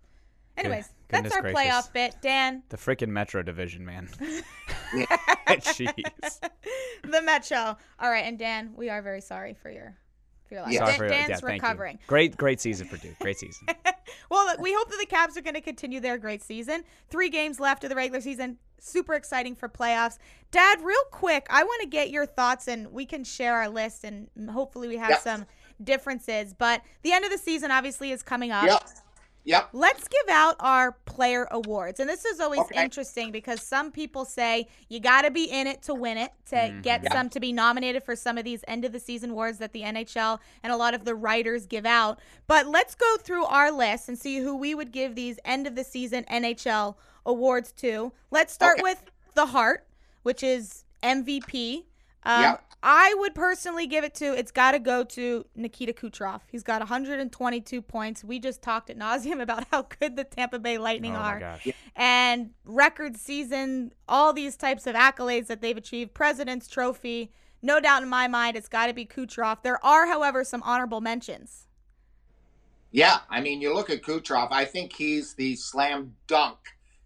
anyways, 0.57 0.89
goodness 1.09 1.33
that's 1.33 1.35
our 1.35 1.43
gracious. 1.53 1.61
playoff 1.61 1.93
bit. 1.93 2.15
Dan, 2.23 2.63
The 2.69 2.77
freaking 2.77 3.09
Metro 3.09 3.43
division, 3.43 3.85
man. 3.85 4.09
Jeez. 5.49 6.41
the 7.03 7.21
Metro. 7.23 7.77
All 7.99 8.11
right, 8.11 8.25
and 8.25 8.39
Dan, 8.39 8.75
we 8.77 8.91
are 8.91 9.03
very 9.03 9.21
sorry 9.21 9.55
for 9.55 9.71
your 9.71 9.97
for 10.47 10.55
your 10.55 10.63
loss. 10.63 10.73
Yeah. 10.73 10.79
Sorry 10.85 10.91
Dan- 10.91 10.99
for 10.99 11.09
Dan's 11.09 11.43
yeah, 11.43 11.53
recovering. 11.53 11.97
You. 11.97 12.07
Great, 12.07 12.37
great 12.37 12.61
season 12.61 12.87
for 12.87 12.99
Duke. 12.99 13.19
Great 13.19 13.39
season. 13.39 13.67
Well, 14.31 14.45
look, 14.47 14.61
we 14.61 14.73
hope 14.73 14.89
that 14.91 14.99
the 15.01 15.07
Caps 15.07 15.37
are 15.37 15.41
going 15.41 15.55
to 15.55 15.61
continue 15.61 16.01
their 16.01 16.17
great 16.19 16.43
season. 16.43 16.83
Three 17.11 17.29
games 17.29 17.61
left 17.61 17.85
of 17.85 17.91
the 17.91 17.97
regular 17.97 18.21
season. 18.21 18.59
Super 18.81 19.15
exciting 19.15 19.55
for 19.55 19.69
playoffs. 19.69 20.19
Dad, 20.51 20.81
real 20.83 21.05
quick, 21.11 21.47
I 21.51 21.65
want 21.65 21.83
to 21.83 21.89
get 21.89 22.11
your 22.11 22.27
thoughts, 22.27 22.69
and 22.69 22.93
we 22.93 23.05
can 23.07 23.25
share 23.25 23.55
our 23.57 23.69
list, 23.69 24.05
and 24.05 24.29
hopefully 24.51 24.89
we 24.89 24.97
have 24.97 25.11
Yep. 25.11 25.21
some 25.23 25.47
differences. 25.83 26.55
But 26.55 26.83
the 27.03 27.13
end 27.13 27.25
of 27.25 27.31
the 27.31 27.39
season 27.39 27.71
obviously 27.71 28.13
is 28.13 28.23
coming 28.23 28.51
up. 28.51 28.67
Yep. 28.67 28.89
Yep. 29.45 29.69
Let's 29.73 30.09
give 30.09 30.29
out 30.29 30.57
our 30.59 30.93
player 31.05 31.47
awards. 31.53 32.01
And 32.01 32.11
this 32.11 32.25
is 32.25 32.41
always 32.41 32.61
Okay. 32.63 32.83
interesting 32.83 33.31
because 33.31 33.63
some 33.63 33.93
people 33.93 34.25
say 34.25 34.67
you 34.89 34.99
got 34.99 35.23
to 35.23 35.31
be 35.31 35.45
in 35.45 35.69
it 35.69 35.83
to 35.83 35.95
win 35.95 36.19
it, 36.19 36.33
to 36.47 36.57
mm-hmm. 36.57 36.81
get 36.81 37.05
Yeah. 37.05 37.13
some 37.13 37.29
to 37.31 37.39
be 37.39 37.53
nominated 37.53 38.03
for 38.03 38.17
some 38.17 38.39
of 38.39 38.45
these 38.45 38.65
end 38.67 38.85
of 38.85 38.91
the 38.91 38.99
season 38.99 39.31
awards 39.31 39.59
that 39.59 39.73
the 39.73 39.85
NHL 39.85 40.41
and 40.65 40.73
a 40.73 40.77
lot 40.77 40.95
of 40.95 41.05
the 41.05 41.15
writers 41.15 41.65
give 41.65 41.87
out. 41.87 42.19
But 42.49 42.67
let's 42.67 42.97
go 42.97 43.17
through 43.19 43.45
our 43.45 43.71
list 43.71 44.09
and 44.09 44.19
see 44.19 44.39
who 44.39 44.57
we 44.57 44.75
would 44.75 44.91
give 44.91 45.15
these 45.15 45.39
end 45.45 45.69
of 45.69 45.77
the 45.77 45.85
season 45.85 46.25
NHL 46.25 46.97
awards 47.27 47.73
too. 47.73 48.13
Let's 48.31 48.53
start 48.55 48.75
Okay. 48.79 48.83
with 48.83 49.05
the 49.35 49.47
Heart, 49.47 49.87
which 50.23 50.43
is 50.43 50.85
MVP. 51.03 51.85
Um, 52.23 52.43
Yep. 52.43 52.63
I 52.83 53.15
would 53.19 53.35
personally 53.35 53.87
give 53.89 54.05
it 54.05 54.15
to. 54.17 54.27
It's 54.39 54.53
got 54.53 54.73
to 54.73 54.79
go 54.79 55.03
to 55.03 55.45
Nikita 55.57 55.93
Kucherov. 55.93 56.43
He's 56.51 56.63
got 56.63 56.81
122 56.81 57.83
points. 57.83 58.23
We 58.23 58.39
just 58.39 58.63
talked 58.63 58.91
at 58.91 58.99
nauseum 58.99 59.41
about 59.47 59.67
how 59.73 59.83
good 59.99 60.15
the 60.17 60.25
Tampa 60.25 60.59
Bay 60.59 60.79
Lightning 60.79 61.15
oh 61.17 61.19
are, 61.21 61.35
my 61.35 61.41
gosh. 61.41 61.69
and 61.97 62.51
record 62.65 63.17
season, 63.17 63.93
all 64.09 64.33
these 64.33 64.57
types 64.57 64.87
of 64.87 64.95
accolades 64.95 65.49
that 65.49 65.61
they've 65.63 65.77
achieved. 65.77 66.15
President's 66.15 66.69
Trophy. 66.69 67.33
No 67.63 67.81
doubt 67.81 68.03
in 68.05 68.09
my 68.09 68.29
mind, 68.29 68.57
it's 68.57 68.69
got 68.69 68.87
to 68.87 68.93
be 68.93 69.05
Kucherov. 69.07 69.63
There 69.63 69.85
are, 69.85 70.07
however, 70.07 70.45
some 70.45 70.63
honorable 70.63 71.01
mentions. 71.01 71.67
Yeah, 72.93 73.19
I 73.29 73.41
mean, 73.41 73.61
you 73.61 73.75
look 73.75 73.91
at 73.91 74.03
Kucherov. 74.03 74.49
I 74.53 74.65
think 74.65 74.93
he's 74.93 75.35
the 75.35 75.57
slam 75.57 76.15
dunk. 76.29 76.59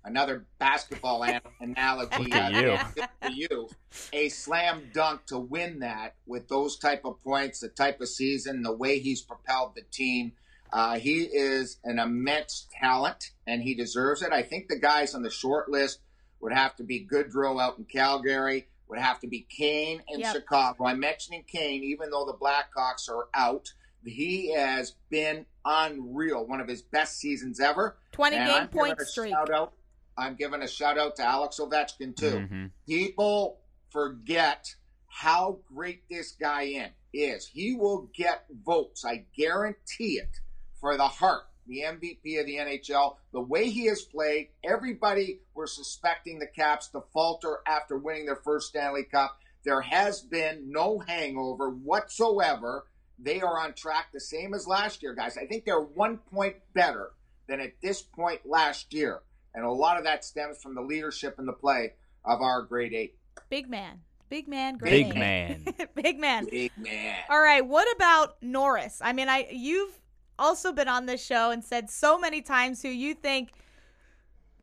Another 0.04 0.46
basketball 0.58 1.24
an- 1.24 1.40
analogy 1.60 2.24
Look 2.24 2.34
uh, 2.34 2.50
you. 2.52 2.78
for 3.22 3.28
you. 3.30 3.68
A 4.12 4.28
slam 4.28 4.90
dunk 4.94 5.26
to 5.26 5.38
win 5.38 5.80
that 5.80 6.14
with 6.26 6.48
those 6.48 6.78
type 6.78 7.04
of 7.04 7.22
points, 7.22 7.60
the 7.60 7.68
type 7.68 8.00
of 8.00 8.08
season, 8.08 8.62
the 8.62 8.72
way 8.72 8.98
he's 8.98 9.22
propelled 9.22 9.74
the 9.74 9.82
team. 9.82 10.32
Uh, 10.72 10.98
he 10.98 11.22
is 11.22 11.78
an 11.84 11.98
immense 11.98 12.68
talent, 12.80 13.32
and 13.46 13.60
he 13.62 13.74
deserves 13.74 14.22
it. 14.22 14.32
I 14.32 14.42
think 14.42 14.68
the 14.68 14.78
guys 14.78 15.14
on 15.14 15.22
the 15.22 15.30
short 15.30 15.68
list 15.68 15.98
would 16.40 16.52
have 16.52 16.76
to 16.76 16.84
be 16.84 17.06
Gaudreau 17.06 17.60
out 17.60 17.78
in 17.78 17.84
Calgary, 17.84 18.68
would 18.88 18.98
have 18.98 19.20
to 19.20 19.26
be 19.26 19.46
Kane 19.50 20.02
in 20.08 20.20
Yep. 20.20 20.34
Chicago. 20.34 20.86
I'm 20.86 21.00
mentioning 21.00 21.44
Kane, 21.46 21.82
even 21.82 22.10
though 22.10 22.24
the 22.24 22.34
Blackhawks 22.34 23.08
are 23.08 23.28
out. 23.34 23.72
He 24.04 24.54
has 24.54 24.94
been 25.10 25.44
unreal, 25.64 26.46
one 26.46 26.60
of 26.60 26.68
his 26.68 26.80
best 26.80 27.18
seasons 27.18 27.60
ever. 27.60 27.98
20 28.12 28.36
And 28.36 28.48
game 28.48 28.68
point 28.68 29.00
streak. 29.02 29.32
Shout 29.32 29.50
out. 29.50 29.74
I'm 30.16 30.34
giving 30.36 30.62
a 30.62 30.68
shout 30.68 30.98
out 30.98 31.16
to 31.16 31.22
Alex 31.22 31.58
Ovechkin 31.58 32.16
too. 32.16 32.40
Mhm. 32.40 32.70
People 32.86 33.60
forget 33.90 34.74
how 35.06 35.60
great 35.66 36.08
this 36.08 36.32
guy 36.32 36.62
in 36.62 36.90
is. 37.12 37.46
He 37.46 37.74
will 37.74 38.10
get 38.14 38.46
votes. 38.50 39.04
I 39.04 39.26
guarantee 39.36 40.18
it 40.18 40.40
for 40.80 40.96
the 40.96 41.08
heart, 41.08 41.44
the 41.66 41.82
MVP 41.82 42.38
of 42.38 42.46
the 42.46 42.58
NHL. 42.58 43.18
The 43.32 43.40
way 43.40 43.70
he 43.70 43.86
has 43.86 44.02
played, 44.02 44.50
everybody 44.62 45.40
were 45.54 45.66
suspecting 45.66 46.38
the 46.38 46.46
Caps 46.46 46.88
to 46.88 47.02
falter 47.12 47.60
after 47.66 47.98
winning 47.98 48.26
their 48.26 48.36
first 48.36 48.68
Stanley 48.68 49.04
Cup. 49.04 49.38
There 49.64 49.82
has 49.82 50.22
been 50.22 50.70
no 50.70 51.00
hangover 51.00 51.70
whatsoever. 51.70 52.86
They 53.18 53.40
are 53.42 53.58
on 53.58 53.74
track 53.74 54.12
the 54.12 54.20
same 54.20 54.54
as 54.54 54.66
last 54.66 55.02
year, 55.02 55.14
guys. 55.14 55.36
I 55.36 55.46
think 55.46 55.64
they're 55.64 55.80
one 55.80 56.18
point 56.18 56.56
better 56.72 57.12
than 57.46 57.60
at 57.60 57.80
this 57.82 58.00
point 58.00 58.46
last 58.46 58.94
year. 58.94 59.20
And 59.54 59.64
a 59.64 59.70
lot 59.70 59.98
of 59.98 60.04
that 60.04 60.24
stems 60.24 60.62
from 60.62 60.74
the 60.74 60.80
leadership 60.80 61.38
and 61.38 61.46
the 61.46 61.52
play 61.52 61.94
of 62.24 62.40
our 62.40 62.62
grade 62.62 62.92
eight. 62.94 63.16
Big 63.48 63.68
man. 63.68 64.00
Big 64.28 64.46
man. 64.46 64.76
Great 64.76 65.08
Big 65.08 65.14
man. 65.16 65.64
Big 65.94 66.18
man. 66.18 66.46
Big 66.46 66.72
man. 66.76 67.16
All 67.28 67.40
right, 67.40 67.66
what 67.66 67.88
about 67.96 68.36
Norris? 68.40 69.00
I 69.02 69.12
mean, 69.12 69.28
I 69.28 69.48
you've 69.50 69.98
also 70.38 70.72
been 70.72 70.88
on 70.88 71.06
this 71.06 71.24
show 71.24 71.50
and 71.50 71.64
said 71.64 71.90
so 71.90 72.18
many 72.18 72.40
times 72.40 72.80
who 72.80 72.88
you 72.88 73.14
think 73.14 73.50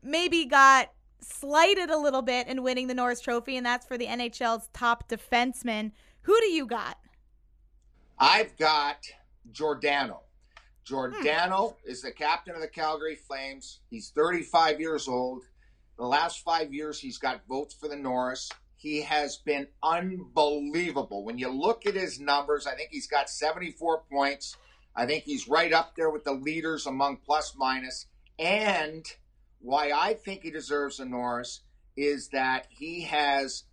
maybe 0.02 0.46
got 0.46 0.90
slighted 1.20 1.90
a 1.90 1.98
little 1.98 2.22
bit 2.22 2.48
in 2.48 2.62
winning 2.62 2.86
the 2.86 2.94
Norris 2.94 3.20
Trophy, 3.20 3.56
and 3.56 3.66
that's 3.66 3.86
for 3.86 3.98
the 3.98 4.06
NHL's 4.06 4.68
top 4.72 5.08
defenseman. 5.08 5.92
Who 6.22 6.38
do 6.40 6.46
you 6.46 6.66
got? 6.66 6.98
I've 8.18 8.56
got 8.56 9.06
Giordano. 9.52 10.22
Hmm. 10.88 11.22
Giordano 11.22 11.76
is 11.84 12.02
the 12.02 12.12
captain 12.12 12.54
of 12.54 12.60
the 12.60 12.68
Calgary 12.68 13.16
Flames. 13.16 13.80
He's 13.90 14.10
35 14.10 14.80
years 14.80 15.08
old. 15.08 15.44
The 15.98 16.06
last 16.06 16.44
five 16.44 16.72
years, 16.72 17.00
he's 17.00 17.18
got 17.18 17.46
votes 17.48 17.74
for 17.74 17.88
the 17.88 17.96
Norris. 17.96 18.50
He 18.76 19.02
has 19.02 19.38
been 19.38 19.66
unbelievable. 19.82 21.24
When 21.24 21.38
you 21.38 21.48
look 21.48 21.86
at 21.86 21.94
his 21.94 22.20
numbers, 22.20 22.66
I 22.66 22.76
think 22.76 22.90
he's 22.92 23.08
got 23.08 23.28
74 23.28 24.02
points. 24.10 24.56
I 24.94 25.06
think 25.06 25.24
he's 25.24 25.48
right 25.48 25.72
up 25.72 25.96
there 25.96 26.10
with 26.10 26.24
the 26.24 26.32
leaders 26.32 26.86
among 26.86 27.18
plus 27.18 27.54
minus. 27.56 28.06
And 28.38 29.04
why 29.60 29.90
I 29.90 30.14
think 30.14 30.42
he 30.42 30.50
deserves 30.50 31.00
a 31.00 31.04
Norris 31.04 31.62
is 31.96 32.28
that 32.28 32.68
he 32.70 33.02
has 33.02 33.64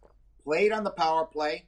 played 0.44 0.72
on 0.72 0.84
the 0.84 0.90
power 0.90 1.26
play, 1.26 1.68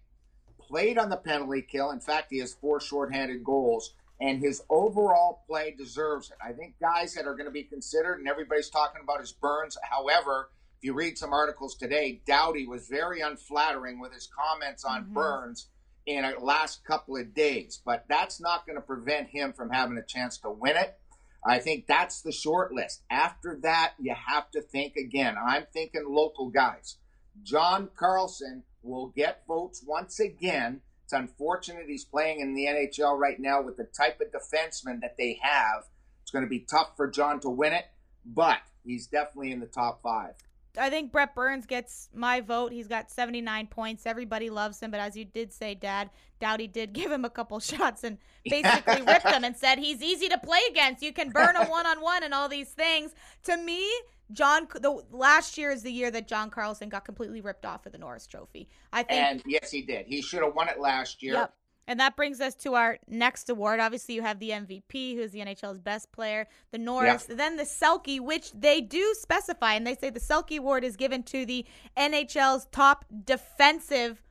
played 0.59 0.97
on 0.97 1.09
the 1.09 1.17
penalty 1.17 1.61
kill. 1.61 1.91
In 1.91 1.99
fact, 1.99 2.27
he 2.31 2.39
has 2.39 2.55
four 2.55 2.79
shorthanded 2.79 3.43
goals, 3.43 3.93
and 4.19 4.39
his 4.41 4.63
overall 4.69 5.43
play 5.47 5.75
deserves 5.77 6.31
it. 6.31 6.37
I 6.43 6.53
think 6.53 6.75
guys 6.79 7.13
that 7.13 7.25
are 7.25 7.33
going 7.35 7.45
to 7.45 7.51
be 7.51 7.63
considered, 7.63 8.19
and 8.19 8.27
everybody's 8.27 8.69
talking 8.69 9.01
about 9.03 9.19
his 9.19 9.31
Burns. 9.31 9.77
However, 9.83 10.49
if 10.77 10.83
you 10.83 10.93
read 10.93 11.17
some 11.17 11.33
articles 11.33 11.75
today, 11.75 12.21
Doughty 12.25 12.67
was 12.67 12.87
very 12.87 13.21
unflattering 13.21 13.99
with 13.99 14.13
his 14.13 14.27
comments 14.27 14.83
on 14.83 15.05
Mhm. 15.05 15.13
Burns 15.13 15.69
in 16.05 16.23
the 16.23 16.39
last 16.39 16.83
couple 16.85 17.17
of 17.17 17.33
days, 17.33 17.81
but 17.83 18.05
that's 18.07 18.39
not 18.39 18.65
going 18.65 18.77
to 18.77 18.81
prevent 18.81 19.29
him 19.29 19.53
from 19.53 19.69
having 19.69 19.97
a 19.97 20.03
chance 20.03 20.37
to 20.39 20.49
win 20.49 20.77
it. 20.77 20.99
I 21.45 21.59
think 21.59 21.87
that's 21.87 22.21
the 22.21 22.31
short 22.31 22.73
list. 22.73 23.03
After 23.09 23.57
that, 23.61 23.93
you 23.99 24.13
have 24.13 24.49
to 24.51 24.61
think 24.61 24.95
again. 24.95 25.37
I'm 25.37 25.65
thinking 25.71 26.05
local 26.07 26.49
guys. 26.49 26.97
John 27.43 27.89
Carlson 27.95 28.63
will 28.81 29.07
get 29.07 29.45
votes 29.47 29.83
once 29.85 30.19
again. 30.19 30.81
It's 31.07 31.13
unfortunate 31.13 31.85
he's 31.87 32.03
playing 32.03 32.41
in 32.41 32.53
the 32.53 32.65
NHL 32.65 33.17
right 33.17 33.39
now 33.39 33.61
with 33.61 33.77
the 33.77 33.85
type 33.85 34.19
of 34.19 34.27
defenseman 34.27 34.99
that 34.99 35.15
they 35.17 35.39
have. 35.41 35.85
It's 36.21 36.31
going 36.31 36.43
to 36.43 36.49
be 36.49 36.59
tough 36.69 36.97
for 36.97 37.07
John 37.07 37.39
to 37.39 37.49
win 37.49 37.71
it, 37.71 37.85
but 38.25 38.57
he's 38.83 39.07
definitely 39.07 39.53
in 39.53 39.61
the 39.61 39.67
top 39.67 40.01
five. 40.03 40.33
I 40.77 40.89
think 40.89 41.13
Brent 41.13 41.33
Burns 41.33 41.65
gets 41.65 42.09
my 42.13 42.41
vote. 42.41 42.73
He's 42.73 42.89
got 42.89 43.09
79 43.09 43.67
points. 43.67 44.05
Everybody 44.05 44.49
loves 44.49 44.81
him, 44.81 44.91
but 44.91 44.99
as 44.99 45.15
you 45.15 45.23
did 45.23 45.53
say, 45.53 45.75
Dad, 45.75 46.09
Doughty 46.41 46.67
did 46.67 46.91
give 46.93 47.09
him 47.09 47.23
a 47.23 47.29
couple 47.29 47.61
shots 47.61 48.03
and 48.03 48.17
basically 48.45 49.01
ripped 49.03 49.29
him 49.29 49.45
and 49.45 49.55
said 49.55 49.79
he's 49.79 50.03
easy 50.03 50.27
to 50.27 50.37
play 50.37 50.59
against. 50.69 51.01
You 51.01 51.13
can 51.13 51.29
burn 51.29 51.55
him 51.55 51.69
one 51.69 51.85
on 51.85 52.01
one 52.01 52.23
and 52.23 52.33
all 52.33 52.49
these 52.49 52.71
things. 52.71 53.15
To 53.43 53.55
me, 53.55 53.89
John, 54.31 54.67
the 54.81 55.01
last 55.11 55.57
year 55.57 55.71
is 55.71 55.83
the 55.83 55.91
year 55.91 56.11
that 56.11 56.27
John 56.27 56.49
Carlson 56.49 56.89
got 56.89 57.05
completely 57.05 57.41
ripped 57.41 57.65
off 57.65 57.85
of 57.85 57.91
the 57.91 57.97
Norris 57.97 58.27
Trophy. 58.27 58.69
I 58.91 59.03
think 59.03 59.21
And 59.21 59.43
yes, 59.45 59.71
he 59.71 59.81
did. 59.81 60.05
He 60.07 60.21
should 60.21 60.43
have 60.43 60.53
won 60.53 60.67
it 60.67 60.79
last 60.79 61.23
year. 61.23 61.33
Yep. 61.33 61.53
And 61.89 62.01
that 62.01 62.17
brings 62.17 62.41
us 62.41 62.53
to 62.55 62.73
our 62.73 62.97
next 63.07 63.49
award. 63.49 63.79
Obviously, 63.79 64.15
you 64.15 64.21
have 64.21 64.39
the 64.39 64.49
MVP, 64.49 65.15
who's 65.15 65.31
the 65.31 65.39
NHL's 65.39 65.79
best 65.79 66.11
player, 66.11 66.45
the 66.71 66.77
Norris, 66.77 67.27
then 67.29 67.55
the 67.55 67.63
Selke, 67.63 68.19
which 68.19 68.51
they 68.51 68.81
do 68.81 69.15
specify, 69.17 69.73
and 69.73 69.87
they 69.87 69.95
say 69.95 70.09
the 70.09 70.19
Selke 70.19 70.57
award 70.57 70.83
is 70.83 70.97
given 70.97 71.23
to 71.23 71.45
the 71.45 71.65
NHL's 71.95 72.67
top 72.73 73.05
defensive 73.23 74.21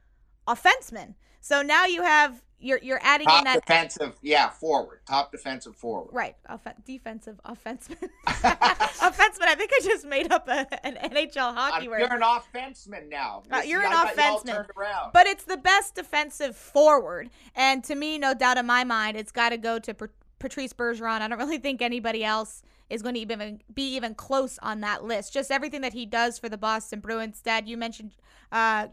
offenseman. 0.47 1.15
So 1.41 1.63
now 1.63 1.87
you 1.87 2.03
have 2.03 2.43
you're 2.59 2.79
you're 2.83 3.01
adding 3.03 3.27
Top 3.27 3.39
in 3.41 3.45
that 3.45 3.67
defensive, 3.67 4.15
yeah, 4.23 4.49
forward. 4.51 5.01
Top 5.07 5.31
defensive 5.31 5.77
forward. 5.77 6.15
right 6.15 6.37
off- 6.49 6.67
defensive 6.85 7.39
offenseman. 7.45 8.09
offenseman. 8.27 9.43
I 9.47 9.55
think 9.57 9.71
I 9.75 9.81
just 9.85 10.07
made 10.07 10.33
up 10.33 10.49
a, 10.49 10.67
an 10.87 10.97
NHL 11.11 11.55
hockey 11.55 11.83
I'm- 11.83 11.91
word. 11.91 12.01
you're 12.01 12.15
an 12.15 12.23
offenseman 12.23 13.09
now. 13.09 13.43
Uh, 13.51 13.59
You 13.63 13.71
you're 13.71 13.81
an 13.83 13.93
I 13.93 14.15
got 14.15 14.17
you 14.47 14.53
offenseman. 14.53 15.13
But 15.13 15.27
it's 15.27 15.45
the 15.45 15.57
best 15.57 15.95
defensive 15.95 16.57
forward. 16.57 17.31
And 17.55 17.85
to 17.85 17.95
me, 17.95 18.19
no 18.19 18.35
doubt 18.35 18.57
in 18.59 18.67
my 18.67 18.85
mind, 18.85 19.17
it's 19.17 19.33
got 19.33 19.51
to 19.51 19.59
go 19.59 19.79
to 19.79 19.95
Pat- 19.95 20.11
Patrice 20.39 20.73
Bergeron. 20.73 21.21
I 21.21 21.29
don't 21.29 21.39
really 21.39 21.59
think 21.59 21.83
anybody 21.83 22.25
else 22.25 22.63
is 22.89 23.03
going 23.03 23.15
to 23.17 23.21
even 23.21 23.61
be 23.75 23.97
even 23.97 24.15
close 24.15 24.59
on 24.63 24.81
that 24.81 25.05
list. 25.05 25.33
Just 25.33 25.51
everything 25.51 25.81
that 25.81 25.93
he 25.93 26.07
does 26.07 26.39
for 26.39 26.49
the 26.49 26.59
Boston 26.59 27.01
Bruins. 27.01 27.41
Dad, 27.41 27.69
you 27.69 27.77
mentioned 27.77 28.13
uh, 28.53 28.89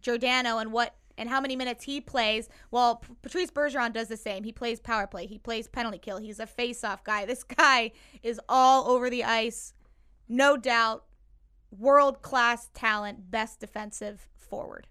Giordano 0.00 0.58
and 0.58 0.70
what 0.72 0.94
and 1.18 1.28
how 1.28 1.40
many 1.40 1.56
minutes 1.56 1.84
he 1.84 2.00
plays. 2.00 2.48
Well, 2.70 3.02
Patrice 3.20 3.50
Bergeron 3.50 3.92
does 3.92 4.08
the 4.08 4.16
same. 4.16 4.44
He 4.44 4.52
plays 4.52 4.80
power 4.80 5.06
play. 5.06 5.26
He 5.26 5.36
plays 5.36 5.68
penalty 5.68 5.98
kill. 5.98 6.18
He's 6.18 6.40
a 6.40 6.46
face-off 6.46 7.04
guy. 7.04 7.26
This 7.26 7.42
guy 7.44 7.92
is 8.22 8.40
all 8.48 8.88
over 8.88 9.10
the 9.10 9.24
ice, 9.24 9.74
no 10.28 10.56
doubt. 10.56 11.04
World 11.70 12.22
class 12.22 12.70
talent, 12.72 13.30
best 13.30 13.60
defensive 13.60 14.26
forward. 14.34 14.86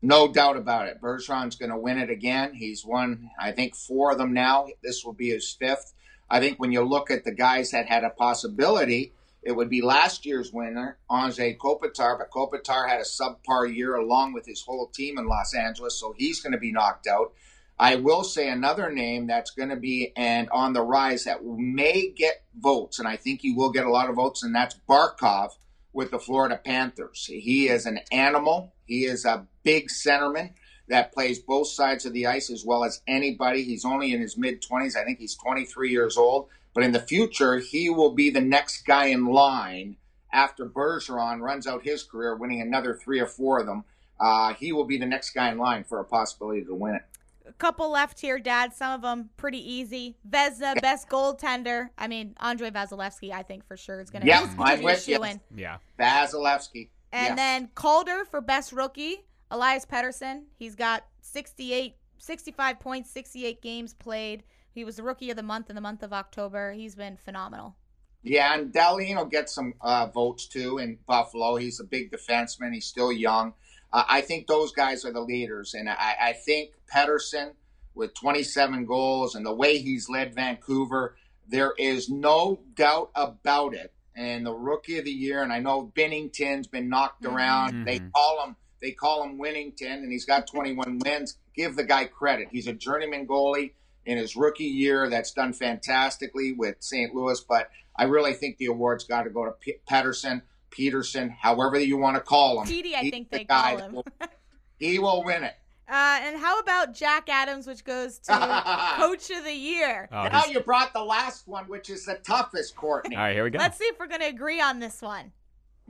No 0.00 0.32
doubt 0.32 0.56
about 0.56 0.86
it. 0.86 1.00
Bergeron's 1.00 1.56
going 1.56 1.72
to 1.72 1.76
win 1.76 1.98
it 1.98 2.08
again. 2.08 2.54
He's 2.54 2.86
won, 2.86 3.30
I 3.38 3.50
think, 3.50 3.74
four 3.74 4.12
of 4.12 4.18
them 4.18 4.32
now. 4.32 4.68
This 4.82 5.04
will 5.04 5.12
be 5.12 5.30
his 5.30 5.52
fifth. 5.52 5.92
I 6.30 6.38
think 6.38 6.60
when 6.60 6.70
you 6.70 6.82
look 6.82 7.10
at 7.10 7.24
the 7.24 7.34
guys 7.34 7.72
that 7.72 7.86
had 7.86 8.04
a 8.04 8.10
possibility, 8.10 9.12
it 9.42 9.52
would 9.52 9.70
be 9.70 9.80
last 9.80 10.26
year's 10.26 10.52
winner, 10.52 10.98
Anze 11.10 11.56
Kopitar, 11.56 12.18
but 12.18 12.30
Kopitar 12.30 12.88
had 12.88 13.00
a 13.00 13.04
subpar 13.04 13.74
year 13.74 13.94
along 13.94 14.34
with 14.34 14.46
his 14.46 14.62
whole 14.62 14.88
team 14.88 15.18
in 15.18 15.26
Los 15.26 15.54
Angeles, 15.54 15.98
so 15.98 16.14
he's 16.16 16.40
going 16.40 16.52
to 16.52 16.58
be 16.58 16.72
knocked 16.72 17.06
out. 17.06 17.32
I 17.78 17.96
will 17.96 18.24
say 18.24 18.50
another 18.50 18.92
name 18.92 19.26
that's 19.26 19.52
going 19.52 19.70
to 19.70 19.76
be 19.76 20.12
and 20.14 20.50
on 20.50 20.74
the 20.74 20.82
rise 20.82 21.24
that 21.24 21.42
may 21.42 22.10
get 22.10 22.42
votes, 22.54 22.98
and 22.98 23.08
I 23.08 23.16
think 23.16 23.40
he 23.40 23.52
will 23.52 23.70
get 23.70 23.86
a 23.86 23.90
lot 23.90 24.10
of 24.10 24.16
votes, 24.16 24.42
and 24.42 24.54
that's 24.54 24.78
Barkov 24.86 25.52
with 25.94 26.10
the 26.10 26.18
Florida 26.18 26.60
Panthers. 26.62 27.24
He 27.24 27.68
is 27.68 27.86
an 27.86 28.00
animal. 28.12 28.74
He 28.84 29.04
is 29.06 29.24
a 29.24 29.46
big 29.62 29.88
centerman 29.88 30.50
that 30.88 31.12
plays 31.12 31.38
both 31.38 31.68
sides 31.68 32.04
of 32.04 32.12
the 32.12 32.26
ice 32.26 32.50
as 32.50 32.64
well 32.64 32.84
as 32.84 33.00
anybody. 33.06 33.62
He's 33.62 33.86
only 33.86 34.12
in 34.12 34.20
his 34.20 34.36
mid 34.36 34.60
20s. 34.60 34.96
I 34.96 35.04
think 35.04 35.18
he's 35.18 35.36
23 35.36 35.90
years 35.90 36.18
old. 36.18 36.48
But 36.74 36.84
in 36.84 36.92
the 36.92 37.00
future, 37.00 37.58
he 37.58 37.90
will 37.90 38.12
be 38.12 38.30
the 38.30 38.40
next 38.40 38.86
guy 38.86 39.06
in 39.06 39.26
line 39.26 39.96
after 40.32 40.66
Bergeron 40.66 41.40
runs 41.40 41.66
out 41.66 41.82
his 41.82 42.02
career, 42.04 42.36
winning 42.36 42.60
another 42.60 42.94
three 42.94 43.18
or 43.20 43.26
four 43.26 43.58
of 43.58 43.66
them. 43.66 43.84
Uh, 44.20 44.54
he 44.54 44.72
will 44.72 44.84
be 44.84 44.98
the 44.98 45.06
next 45.06 45.30
guy 45.30 45.50
in 45.50 45.58
line 45.58 45.82
for 45.82 45.98
a 45.98 46.04
possibility 46.04 46.62
to 46.64 46.74
win 46.74 46.94
it. 46.94 47.02
A 47.46 47.52
couple 47.54 47.90
left 47.90 48.20
here, 48.20 48.38
Dad. 48.38 48.72
Some 48.72 48.92
of 48.92 49.02
them 49.02 49.30
pretty 49.36 49.58
easy. 49.58 50.16
Vezina, 50.28 50.80
best 50.80 51.08
goaltender. 51.08 51.88
I 51.98 52.06
mean, 52.06 52.34
Andrei 52.38 52.70
Vasilevskiy, 52.70 53.32
I 53.32 53.42
think 53.42 53.66
for 53.66 53.76
sure 53.76 53.98
is 54.00 54.10
going 54.10 54.22
to 54.22 54.28
Yeah, 54.28 54.40
he's 54.40 54.50
I'm 54.50 54.56
gonna 54.56 54.76
be 54.76 54.82
a 54.82 54.84
with 54.84 55.08
you. 55.08 55.16
shoo-in. 55.16 55.40
Yeah. 55.56 55.78
Vasilevskiy. 55.98 56.90
And 57.12 57.28
yes. 57.30 57.36
then 57.36 57.70
Calder 57.74 58.24
for 58.24 58.40
best 58.40 58.72
rookie, 58.72 59.24
Elias 59.50 59.84
Pettersson. 59.84 60.42
He's 60.56 60.76
got 60.76 61.04
68, 61.22 61.96
65 62.18 62.78
points, 62.78 63.10
68 63.10 63.60
games 63.62 63.94
played. 63.94 64.44
He 64.72 64.84
was 64.84 64.96
the 64.96 65.02
rookie 65.02 65.30
of 65.30 65.36
the 65.36 65.42
month 65.42 65.68
in 65.68 65.74
the 65.74 65.80
month 65.82 66.02
of 66.02 66.12
October. 66.12 66.72
He's 66.72 66.94
been 66.94 67.16
phenomenal. 67.16 67.76
Yeah, 68.22 68.54
and 68.54 68.72
Dahlin 68.72 69.16
will 69.16 69.24
get 69.24 69.48
some 69.48 69.74
uh, 69.80 70.06
votes 70.06 70.46
too 70.46 70.78
in 70.78 70.98
Buffalo. 71.06 71.56
He's 71.56 71.80
a 71.80 71.84
big 71.84 72.12
defenseman. 72.12 72.74
He's 72.74 72.86
still 72.86 73.10
young. 73.10 73.54
Uh, 73.92 74.04
I 74.08 74.20
think 74.20 74.46
those 74.46 74.72
guys 74.72 75.04
are 75.04 75.12
the 75.12 75.20
leaders, 75.22 75.74
and 75.74 75.88
I, 75.88 76.14
I 76.20 76.32
think 76.34 76.70
Pettersson 76.94 77.52
with 77.94 78.14
27 78.14 78.86
goals 78.86 79.34
and 79.34 79.44
the 79.44 79.54
way 79.54 79.78
he's 79.78 80.08
led 80.08 80.34
Vancouver, 80.34 81.16
there 81.48 81.72
is 81.76 82.08
no 82.08 82.60
doubt 82.76 83.10
about 83.16 83.74
it. 83.74 83.92
And 84.14 84.46
the 84.46 84.54
rookie 84.54 84.98
of 84.98 85.06
the 85.06 85.10
year, 85.10 85.42
and 85.42 85.52
I 85.52 85.58
know 85.58 85.90
Binnington's 85.96 86.68
been 86.68 86.88
knocked 86.88 87.22
Mhm. 87.22 87.32
around. 87.34 87.84
They 87.86 87.98
Mhm. 87.98 88.12
call 88.12 88.44
him 88.44 88.56
they 88.82 88.92
call 88.92 89.22
him 89.24 89.36
Winnington, 89.38 89.92
and 90.02 90.10
he's 90.10 90.24
got 90.24 90.46
21 90.46 91.00
wins. 91.04 91.36
Give 91.54 91.76
the 91.76 91.84
guy 91.84 92.06
credit. 92.06 92.48
He's 92.50 92.66
a 92.66 92.72
journeyman 92.72 93.26
goalie 93.26 93.72
in 94.06 94.18
his 94.18 94.36
rookie 94.36 94.64
year 94.64 95.08
that's 95.08 95.32
done 95.32 95.52
fantastically 95.52 96.52
with 96.52 96.76
St. 96.80 97.14
Louis. 97.14 97.40
But 97.40 97.70
I 97.96 98.04
really 98.04 98.32
think 98.34 98.56
the 98.58 98.66
award's 98.66 99.04
got 99.04 99.22
to 99.24 99.30
go 99.30 99.44
to 99.44 99.52
P- 99.52 99.76
Patterson, 99.86 100.42
Peterson, 100.70 101.30
however 101.30 101.78
you 101.78 101.96
want 101.98 102.16
to 102.16 102.22
call 102.22 102.60
him. 102.60 102.66
Petey, 102.66 102.94
I 102.96 103.00
He's 103.00 103.10
think 103.10 103.30
the 103.30 103.38
they 103.38 103.44
guy 103.44 103.76
call 103.76 103.78
him. 103.86 103.92
will- 103.94 104.06
he 104.78 104.98
will 104.98 105.22
win 105.24 105.44
it. 105.44 105.54
Uh, 105.88 106.20
and 106.22 106.38
how 106.38 106.60
about 106.60 106.94
Jack 106.94 107.28
Adams, 107.28 107.66
which 107.66 107.84
goes 107.84 108.18
to 108.20 108.32
Coach 108.96 109.28
of 109.30 109.42
the 109.44 109.52
Year? 109.52 110.08
Oh, 110.12 110.22
now 110.28 110.40
he's- 110.42 110.50
you 110.54 110.60
brought 110.60 110.92
the 110.92 111.02
last 111.04 111.48
one, 111.48 111.64
which 111.64 111.90
is 111.90 112.06
the 112.06 112.14
toughest, 112.24 112.76
Courtney. 112.76 113.16
All 113.16 113.22
right, 113.22 113.34
here 113.34 113.42
we 113.44 113.50
go. 113.50 113.58
Let's 113.58 113.76
see 113.76 113.84
if 113.84 113.98
we're 113.98 114.06
going 114.06 114.20
to 114.20 114.28
agree 114.28 114.60
on 114.60 114.78
this 114.78 115.02
one. 115.02 115.32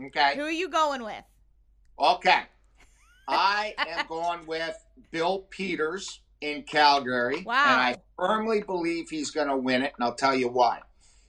Okay. 0.03 0.35
Who 0.37 0.43
are 0.43 0.51
you 0.51 0.69
going 0.71 1.05
with? 1.05 1.23
Okay. 1.99 2.43
I 3.29 3.75
am 3.77 4.07
going 4.09 4.47
with 4.47 4.75
Bill 5.11 5.41
Peters 5.51 6.21
in 6.41 6.63
Calgary. 6.63 7.43
Wow. 7.45 7.65
And 7.67 7.81
I 7.81 7.97
firmly 8.17 8.63
believe 8.63 9.11
he's 9.11 9.31
going 9.31 9.49
to 9.49 9.57
win 9.57 9.83
it, 9.83 9.93
and 9.97 10.05
I'll 10.05 10.15
tell 10.15 10.35
you 10.35 10.49
why. 10.49 10.81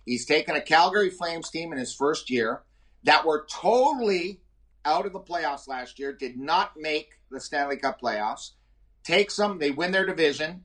He's 0.05 0.25
taken 0.25 0.55
a 0.55 0.61
Calgary 0.61 1.09
Flames 1.09 1.49
team 1.49 1.71
in 1.71 1.77
his 1.77 1.93
first 1.93 2.29
year 2.29 2.63
that 3.03 3.25
were 3.25 3.45
totally 3.51 4.41
out 4.83 5.05
of 5.05 5.13
the 5.13 5.19
playoffs 5.19 5.67
last 5.67 5.99
year, 5.99 6.11
did 6.11 6.37
not 6.37 6.71
make 6.75 7.19
the 7.29 7.39
Stanley 7.39 7.77
Cup 7.77 8.01
playoffs. 8.01 8.51
Takes 9.03 9.35
them, 9.35 9.59
they 9.59 9.71
win 9.71 9.91
their 9.91 10.05
division. 10.05 10.63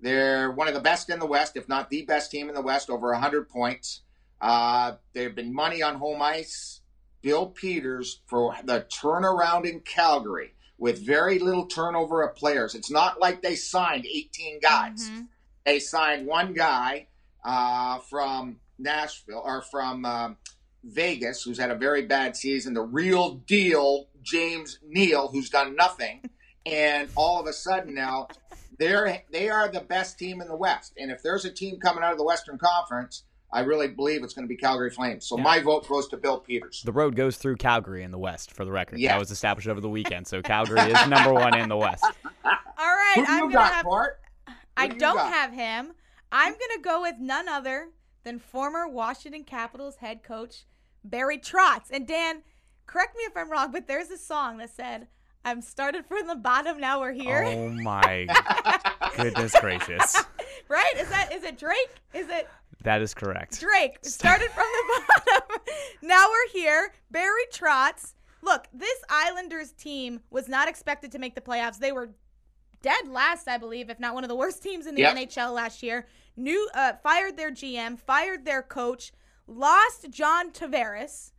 They're 0.00 0.50
one 0.50 0.68
of 0.68 0.74
the 0.74 0.80
best 0.80 1.10
in 1.10 1.18
the 1.18 1.26
West, 1.26 1.56
if 1.56 1.68
not 1.68 1.90
the 1.90 2.02
best 2.02 2.30
team 2.30 2.48
in 2.48 2.54
the 2.54 2.62
West, 2.62 2.88
over 2.88 3.10
100 3.10 3.48
points. 3.48 4.02
Uh, 4.40 4.92
they've 5.12 5.34
been 5.34 5.52
money 5.52 5.82
on 5.82 5.96
home 5.96 6.22
ice. 6.22 6.80
Bill 7.20 7.46
Peters 7.46 8.20
for 8.26 8.54
the 8.64 8.86
turnaround 8.88 9.64
in 9.64 9.80
Calgary 9.80 10.54
with 10.78 11.04
very 11.04 11.38
little 11.38 11.66
turnover 11.66 12.22
of 12.22 12.36
players. 12.36 12.74
It's 12.74 12.90
not 12.90 13.20
like 13.20 13.42
they 13.42 13.56
signed 13.56 14.06
18 14.06 14.60
guys. 14.60 15.10
Mhm. 15.10 15.26
They 15.66 15.80
signed 15.80 16.26
one 16.26 16.54
guy 16.54 17.08
uh, 17.44 17.98
from 17.98 18.60
Nashville 18.78 19.42
or 19.44 19.62
from 19.62 20.04
um, 20.04 20.36
Vegas 20.84 21.42
who's 21.42 21.58
had 21.58 21.70
a 21.70 21.74
very 21.74 22.02
bad 22.02 22.36
season. 22.36 22.74
The 22.74 22.82
real 22.82 23.34
deal, 23.34 24.08
James 24.22 24.78
Neal, 24.86 25.28
who's 25.28 25.50
done 25.50 25.74
nothing. 25.76 26.22
And 26.66 27.08
all 27.16 27.40
of 27.40 27.46
a 27.46 27.52
sudden 27.54 27.94
now, 27.94 28.28
they're 28.78 29.22
they 29.32 29.48
are 29.48 29.68
the 29.70 29.80
best 29.80 30.18
team 30.18 30.42
in 30.42 30.48
the 30.48 30.56
West. 30.56 30.92
And 30.98 31.10
if 31.10 31.22
there's 31.22 31.46
a 31.46 31.50
team 31.50 31.80
coming 31.80 32.04
out 32.04 32.12
of 32.12 32.18
the 32.18 32.24
Western 32.24 32.58
Conference, 32.58 33.22
I 33.52 33.60
really 33.60 33.88
believe 33.88 34.22
it's 34.22 34.34
going 34.34 34.44
to 34.46 34.48
be 34.48 34.56
Calgary 34.56 34.90
Flames. 34.90 35.26
So 35.26 35.36
Yeah. 35.38 35.42
my 35.44 35.60
vote 35.60 35.88
goes 35.88 36.06
to 36.08 36.16
Bill 36.18 36.38
Peters. 36.38 36.82
The 36.84 36.92
road 36.92 37.16
goes 37.16 37.36
through 37.38 37.56
Calgary 37.56 38.02
in 38.02 38.10
the 38.10 38.18
West, 38.18 38.52
for 38.52 38.64
the 38.64 38.70
record. 38.72 38.98
Yeah. 38.98 39.12
That 39.14 39.20
was 39.20 39.30
established 39.30 39.68
over 39.68 39.80
the 39.80 39.88
weekend. 39.88 40.26
So 40.26 40.42
Calgary 40.42 40.80
is 40.80 41.06
number 41.08 41.32
one 41.32 41.56
in 41.56 41.68
the 41.68 41.76
West. 41.76 42.04
All 42.44 42.52
right, 42.76 43.12
Who 43.16 43.24
do 43.24 43.32
I'm 43.32 43.34
you 43.36 43.40
going 43.40 43.50
to 43.50 43.56
got, 43.56 43.72
have. 43.72 43.84
Bart? 43.86 44.20
I 44.76 44.88
do 44.88 44.98
don't 44.98 45.16
got? 45.16 45.32
have 45.32 45.52
him. 45.52 45.92
I'm 46.30 46.52
going 46.52 46.76
to 46.76 46.80
go 46.82 47.00
with 47.02 47.14
none 47.18 47.48
other 47.48 47.88
than 48.24 48.38
former 48.38 48.86
Washington 48.86 49.44
Capitals 49.44 49.96
head 49.96 50.22
coach 50.22 50.64
Barry 51.02 51.38
Trotz. 51.38 51.90
And 51.90 52.06
Dan, 52.06 52.42
correct 52.86 53.16
me 53.16 53.22
if 53.24 53.36
I'm 53.36 53.50
wrong, 53.50 53.72
but 53.72 53.86
there's 53.86 54.10
a 54.10 54.18
song 54.18 54.58
that 54.58 54.70
said, 54.74 55.08
I'm 55.44 55.62
started 55.62 56.04
from 56.04 56.26
the 56.26 56.34
bottom, 56.36 56.78
now 56.78 57.00
we're 57.00 57.12
here. 57.12 57.44
Oh 57.46 57.70
my 57.70 58.26
goodness 59.16 59.54
gracious. 59.58 60.22
Right? 60.68 60.92
Is 60.98 61.08
that 61.08 61.32
is 61.32 61.44
it 61.44 61.58
Drake? 61.58 61.94
Is 62.14 62.28
it 62.28 62.48
That 62.82 63.00
is 63.02 63.14
correct. 63.14 63.60
Drake? 63.60 63.98
Started 64.02 64.50
from 64.50 64.64
the 64.64 65.02
bottom. 65.26 65.60
now 66.02 66.26
we're 66.28 66.52
here. 66.60 66.92
Barry 67.10 67.42
Trotz. 67.52 68.14
Look, 68.42 68.66
this 68.72 68.98
Islanders 69.10 69.72
team 69.72 70.20
was 70.30 70.48
not 70.48 70.68
expected 70.68 71.10
to 71.12 71.18
make 71.18 71.34
the 71.34 71.40
playoffs. 71.40 71.78
They 71.78 71.92
were 71.92 72.10
dead 72.82 73.08
last, 73.08 73.48
I 73.48 73.58
believe, 73.58 73.90
if 73.90 73.98
not 73.98 74.14
one 74.14 74.22
of 74.24 74.28
the 74.28 74.36
worst 74.36 74.62
teams 74.62 74.86
in 74.86 74.94
the 74.94 75.00
Yep. 75.02 75.16
NHL 75.16 75.52
last 75.54 75.82
year. 75.82 76.06
New 76.36 76.68
uh, 76.74 76.92
fired 77.02 77.36
their 77.36 77.50
GM, 77.50 77.98
fired 77.98 78.44
their 78.44 78.62
coach, 78.62 79.10
lost 79.48 80.08
John 80.10 80.52
Tavares, 80.52 81.32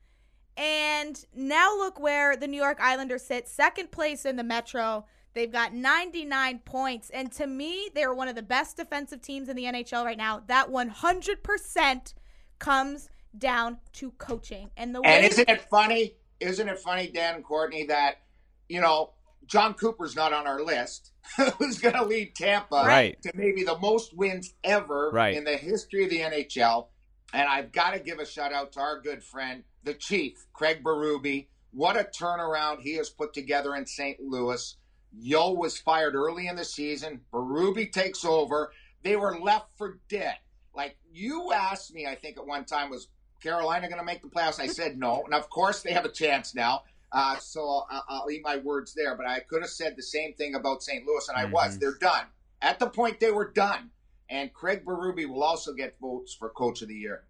and 0.57 1.23
now 1.33 1.73
look 1.77 1.99
where 2.01 2.35
the 2.35 2.47
New 2.47 2.57
York 2.61 2.79
Islanders 2.81 3.23
sit, 3.23 3.47
second 3.47 3.91
place 3.91 4.25
in 4.25 4.35
the 4.35 4.43
Metro. 4.43 5.05
They've 5.33 5.51
got 5.51 5.73
99 5.73 6.59
points, 6.65 7.09
and 7.11 7.31
to 7.33 7.45
me, 7.47 7.89
they're 7.93 8.13
one 8.13 8.27
of 8.27 8.35
the 8.35 8.41
best 8.41 8.77
defensive 8.77 9.21
teams 9.21 9.47
in 9.47 9.55
the 9.55 9.65
NHL 9.65 10.03
right 10.03 10.17
now. 10.17 10.41
That 10.47 10.69
100% 10.69 12.13
comes 12.57 13.09
down 13.37 13.77
to 13.93 14.11
coaching 14.11 14.71
and 14.75 14.93
the 14.93 15.01
way 15.01 15.09
And 15.17 15.25
isn't 15.25 15.47
it 15.47 15.61
funny? 15.69 16.15
Isn't 16.39 16.67
it 16.67 16.79
funny, 16.79 17.07
Dan 17.07 17.35
and 17.35 17.43
Courtney, 17.43 17.85
that 17.85 18.21
you 18.67 18.81
know 18.81 19.11
Jon 19.45 19.73
Cooper's 19.75 20.15
not 20.15 20.33
on 20.33 20.47
our 20.47 20.61
list. 20.63 21.11
Who's 21.57 21.79
going 21.79 21.95
to 21.95 22.05
lead 22.05 22.33
Tampa 22.35 22.83
Right. 22.85 23.21
to 23.21 23.31
maybe 23.35 23.63
the 23.63 23.77
most 23.77 24.15
wins 24.15 24.53
ever 24.63 25.11
Right. 25.11 25.35
in 25.35 25.43
the 25.43 25.57
history 25.57 26.03
of 26.05 26.09
the 26.09 26.19
NHL? 26.21 26.87
And 27.33 27.47
I've 27.47 27.71
got 27.71 27.91
to 27.91 27.99
give 27.99 28.17
a 28.19 28.25
shout 28.25 28.51
out 28.51 28.71
to 28.73 28.79
our 28.79 28.99
good 28.99 29.23
friend, 29.23 29.63
the 29.83 29.93
Chief, 29.93 30.47
Craig 30.53 30.83
Berube. 30.83 31.47
What 31.71 31.97
a 31.97 32.03
turnaround 32.03 32.81
he 32.81 32.95
has 32.95 33.09
put 33.11 33.33
together 33.33 33.75
in 33.75 33.85
St. 33.85 34.19
Louis. 34.19 34.75
Yeo 35.11 35.51
was 35.51 35.77
fired 35.77 36.15
early 36.15 36.47
in 36.47 36.55
the 36.55 36.65
season. 36.65 37.21
Berube 37.33 37.91
takes 37.91 38.23
over. 38.23 38.71
They 39.03 39.15
were 39.15 39.39
left 39.39 39.77
for 39.77 39.99
dead. 40.09 40.35
Like 40.75 40.97
you 41.11 41.51
asked 41.51 41.93
me, 41.93 42.05
I 42.05 42.15
think 42.15 42.37
at 42.37 42.45
one 42.45 42.65
time, 42.65 42.89
was 42.89 43.07
Carolina 43.41 43.87
going 43.87 43.99
to 43.99 44.05
make 44.05 44.21
the 44.21 44.27
playoffs? 44.27 44.59
I 44.59 44.67
said 44.67 44.97
no. 44.97 45.23
And 45.25 45.33
of 45.33 45.49
course, 45.49 45.81
they 45.81 45.91
have 45.91 46.05
a 46.05 46.11
chance 46.11 46.53
now. 46.53 46.83
Uh, 47.11 47.37
so 47.37 47.85
I'll, 47.89 48.03
I'll 48.07 48.31
eat 48.31 48.43
my 48.43 48.57
words 48.57 48.93
there. 48.93 49.15
But 49.15 49.25
I 49.27 49.39
could 49.39 49.61
have 49.61 49.71
said 49.71 49.95
the 49.95 50.03
same 50.03 50.33
thing 50.35 50.55
about 50.55 50.83
St. 50.83 51.05
Louis, 51.05 51.27
and 51.27 51.37
I 51.37 51.45
was. 51.45 51.77
Mhm. 51.77 51.79
They're 51.79 51.97
done. 51.99 52.25
At 52.61 52.79
the 52.79 52.89
point 52.89 53.19
they 53.19 53.31
were 53.31 53.51
done. 53.51 53.89
And 54.29 54.53
Craig 54.53 54.85
Berube 54.85 55.27
will 55.27 55.43
also 55.43 55.73
get 55.73 55.97
votes 55.99 56.35
for 56.35 56.49
Coach 56.49 56.83
of 56.83 56.87
the 56.87 56.95
Year. 56.95 57.23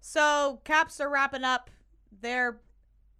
So 0.00 0.60
Caps 0.64 1.00
are 1.00 1.10
wrapping 1.10 1.42
up 1.42 1.70
their 2.20 2.60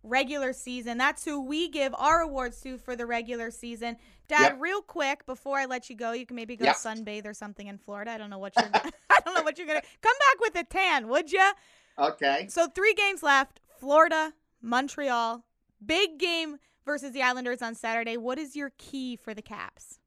regular 0.03 0.53
season. 0.53 0.99
That's 0.99 1.25
who 1.25 1.41
we 1.41 1.69
give 1.69 1.95
our 1.97 2.21
awards 2.21 2.61
to 2.63 2.79
for 2.79 2.97
the 2.97 3.07
regular 3.07 3.51
season. 3.51 3.97
Dad, 4.29 4.53
Yep. 4.53 4.61
real 4.61 4.83
quick 4.83 5.27
before 5.27 5.59
I 5.59 5.67
let 5.67 5.91
you 5.91 5.97
go, 5.97 6.13
you 6.13 6.25
can 6.27 6.37
maybe 6.37 6.57
go 6.57 6.65
Yep. 6.67 6.77
sunbathe 6.77 7.27
or 7.27 7.35
something 7.35 7.67
in 7.67 7.79
Florida. 7.79 8.13
I 8.13 8.19
don't 8.19 8.31
know 8.31 8.39
what 8.39 8.57
you're. 8.57 8.71
I 9.11 9.21
don't 9.25 9.35
know 9.35 9.43
what 9.43 9.59
you're 9.59 9.67
gonna 9.67 9.83
come 10.01 10.17
back 10.31 10.41
with 10.41 10.57
a 10.57 10.65
tan, 10.65 11.09
would 11.09 11.33
you? 11.33 11.51
Okay. 11.99 12.47
So 12.49 12.69
three 12.69 12.95
games 12.95 13.23
left: 13.23 13.61
Florida, 13.79 14.33
Montreal, 14.63 15.45
big 15.85 16.19
game 16.19 16.59
versus 16.87 17.13
the 17.13 17.23
Islanders 17.23 17.61
on 17.63 17.75
Saturday. 17.75 18.17
What 18.17 18.39
is 18.39 18.57
your 18.57 18.73
key 18.79 19.17
for 19.17 19.35
the 19.35 19.43
Caps? 19.43 19.99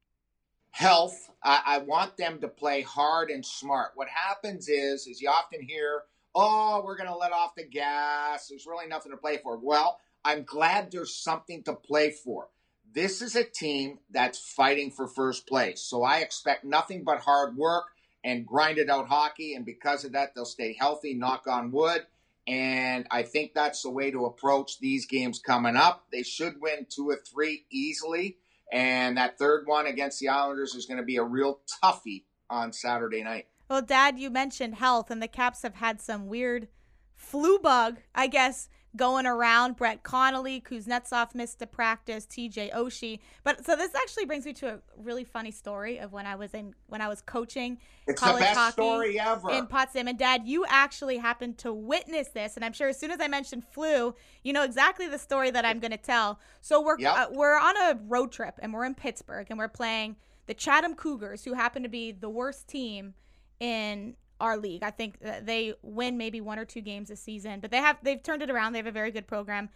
health. 0.70 1.30
I, 1.44 1.62
I 1.64 1.78
want 1.78 2.16
them 2.16 2.40
to 2.40 2.48
play 2.48 2.80
hard 2.80 3.30
and 3.30 3.46
smart. 3.46 3.92
What 3.94 4.08
happens 4.08 4.68
is, 4.68 5.06
is 5.06 5.20
you 5.22 5.28
often 5.28 5.62
hear, 5.62 6.02
"Oh, 6.34 6.82
we're 6.84 6.96
going 6.96 7.10
to 7.10 7.16
let 7.16 7.32
off 7.32 7.54
the 7.54 7.64
gas. 7.66 8.48
There's 8.48 8.66
really 8.66 8.86
nothing 8.86 9.12
to 9.12 9.18
play 9.18 9.38
for." 9.38 9.56
Well, 9.56 10.00
I'm 10.24 10.44
glad 10.44 10.90
there's 10.90 11.14
something 11.14 11.62
to 11.64 11.74
play 11.74 12.10
for. 12.10 12.48
This 12.92 13.22
is 13.22 13.36
a 13.36 13.44
team 13.44 13.98
that's 14.10 14.38
fighting 14.38 14.90
for 14.90 15.08
first 15.08 15.46
place, 15.46 15.80
so 15.82 16.02
I 16.02 16.18
expect 16.18 16.64
nothing 16.64 17.02
but 17.04 17.20
hard 17.20 17.56
work 17.56 17.86
and 18.24 18.46
grinded 18.46 18.88
out 18.90 19.08
hockey. 19.08 19.54
And 19.54 19.64
because 19.64 20.04
of 20.04 20.12
that, 20.12 20.34
they'll 20.34 20.44
stay 20.44 20.72
healthy. 20.72 21.14
Knock 21.14 21.46
on 21.46 21.70
wood. 21.70 22.06
And 22.46 23.06
I 23.10 23.22
think 23.22 23.54
that's 23.54 23.82
the 23.82 23.90
way 23.90 24.10
to 24.10 24.26
approach 24.26 24.78
these 24.78 25.06
games 25.06 25.38
coming 25.38 25.76
up. 25.76 26.06
They 26.10 26.22
should 26.22 26.60
win 26.60 26.86
two 26.88 27.08
or 27.08 27.16
three 27.16 27.64
easily. 27.70 28.38
And 28.72 29.16
that 29.18 29.38
third 29.38 29.66
one 29.66 29.86
against 29.86 30.20
the 30.20 30.28
Islanders 30.28 30.74
is 30.74 30.86
going 30.86 30.98
to 30.98 31.04
be 31.04 31.16
a 31.16 31.22
real 31.22 31.60
toughie 31.82 32.24
on 32.50 32.72
Saturday 32.72 33.22
night. 33.22 33.46
Well, 33.68 33.82
Dad, 33.82 34.18
you 34.18 34.30
mentioned 34.30 34.76
health, 34.76 35.10
and 35.10 35.22
the 35.22 35.28
Caps 35.28 35.62
have 35.62 35.76
had 35.76 36.00
some 36.00 36.26
weird 36.26 36.68
flu 37.16 37.58
bug, 37.58 37.98
I 38.14 38.26
guess, 38.26 38.68
going 38.96 39.26
around. 39.26 39.76
Brett 39.76 40.02
Connolly, 40.02 40.60
Kuznetsov 40.60 41.34
missed 41.34 41.60
a 41.62 41.66
practice, 41.66 42.26
TJ 42.26 42.72
Oshie. 42.74 43.20
But 43.42 43.64
so 43.64 43.74
this 43.74 43.94
actually 43.94 44.26
brings 44.26 44.44
me 44.44 44.52
to 44.54 44.74
a 44.74 44.78
really 44.96 45.24
funny 45.24 45.50
story 45.50 45.98
of 45.98 46.12
when 46.12 46.26
I 46.26 46.34
was 46.36 46.52
in 46.54 46.74
when 46.86 47.00
I 47.00 47.08
was 47.08 47.20
coaching 47.22 47.78
It's 48.06 48.20
the 48.20 48.26
college 48.26 48.42
best 48.42 48.58
hockey 48.58 48.72
story 48.72 49.18
ever. 49.18 49.50
in 49.50 49.66
Potsdam. 49.66 50.08
And 50.08 50.18
Dad, 50.18 50.42
you 50.44 50.64
actually 50.68 51.16
happened 51.18 51.58
to 51.58 51.72
witness 51.72 52.28
this, 52.28 52.56
and 52.56 52.64
I'm 52.64 52.72
sure 52.72 52.88
as 52.88 52.98
soon 53.00 53.10
as 53.10 53.20
I 53.20 53.28
mentioned 53.28 53.64
flu, 53.64 54.14
you 54.42 54.52
know 54.52 54.62
exactly 54.62 55.08
the 55.08 55.18
story 55.18 55.50
that 55.50 55.64
I'm 55.64 55.80
going 55.80 55.90
to 55.92 55.96
tell. 55.96 56.38
So 56.60 56.80
we're 56.80 56.98
Yep. 56.98 57.14
uh, 57.16 57.26
we're 57.32 57.58
on 57.58 57.76
a 57.76 57.98
road 58.06 58.30
trip, 58.30 58.56
and 58.60 58.72
we're 58.74 58.84
in 58.84 58.94
Pittsburgh, 58.94 59.46
and 59.50 59.58
we're 59.58 59.68
playing 59.68 60.16
the 60.46 60.54
Chatham 60.54 60.94
Cougars, 60.94 61.44
who 61.44 61.54
happen 61.54 61.82
to 61.82 61.88
be 61.88 62.12
the 62.12 62.28
worst 62.28 62.68
team 62.68 63.14
in 63.60 64.16
our 64.40 64.56
league. 64.56 64.82
I 64.82 64.90
think 64.90 65.18
they 65.20 65.74
win 65.82 66.16
maybe 66.16 66.40
one 66.40 66.58
or 66.58 66.64
two 66.64 66.80
games 66.80 67.10
a 67.10 67.16
season, 67.16 67.60
but 67.60 67.70
they 67.70 67.78
have 67.78 67.98
they've 68.02 68.22
turned 68.22 68.42
it 68.42 68.50
around. 68.50 68.72
They 68.72 68.78
have 68.78 68.86
a 68.86 68.92
very 68.92 69.10
good 69.10 69.26
program 69.26 69.68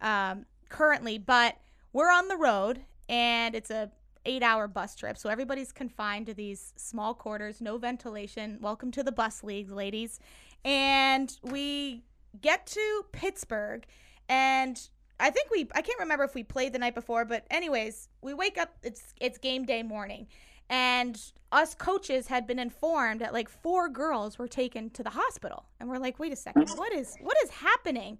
um, 0.00 0.46
currently, 0.68 1.18
but 1.18 1.56
we're 1.92 2.10
on 2.10 2.28
the 2.28 2.36
road 2.36 2.80
and 3.08 3.54
it's 3.54 3.70
a 3.70 3.90
eight 4.24 4.42
hour 4.42 4.68
bus 4.68 4.94
trip. 4.94 5.16
So 5.16 5.28
everybody's 5.28 5.72
confined 5.72 6.26
to 6.26 6.34
these 6.34 6.72
small 6.76 7.14
quarters, 7.14 7.60
no 7.60 7.78
ventilation. 7.78 8.58
Welcome 8.60 8.90
to 8.92 9.02
the 9.02 9.12
bus 9.12 9.42
league, 9.42 9.70
ladies. 9.70 10.20
And 10.64 11.34
we 11.42 12.04
get 12.40 12.66
to 12.66 13.04
Pittsburgh 13.12 13.86
and 14.28 14.80
I 15.20 15.30
think 15.30 15.50
we 15.50 15.68
I 15.74 15.82
can't 15.82 15.98
remember 15.98 16.24
if 16.24 16.34
we 16.34 16.44
played 16.44 16.72
the 16.72 16.78
night 16.78 16.94
before, 16.94 17.24
but 17.24 17.44
anyways, 17.50 18.08
we 18.22 18.34
wake 18.34 18.58
up 18.58 18.76
it's 18.82 19.14
it's 19.20 19.38
game 19.38 19.64
day 19.64 19.82
morning. 19.82 20.28
And 20.70 21.20
us 21.50 21.74
coaches 21.74 22.26
had 22.26 22.46
been 22.46 22.58
informed 22.58 23.20
that 23.20 23.32
like 23.32 23.48
four 23.48 23.88
girls 23.88 24.38
were 24.38 24.48
taken 24.48 24.90
to 24.90 25.02
the 25.02 25.10
hospital. 25.10 25.64
And 25.80 25.88
we're 25.88 25.98
like, 25.98 26.18
wait 26.18 26.32
a 26.32 26.36
second, 26.36 26.68
mm. 26.68 26.78
what 26.78 26.92
is 26.92 27.16
what 27.20 27.36
is 27.42 27.50
happening? 27.50 28.18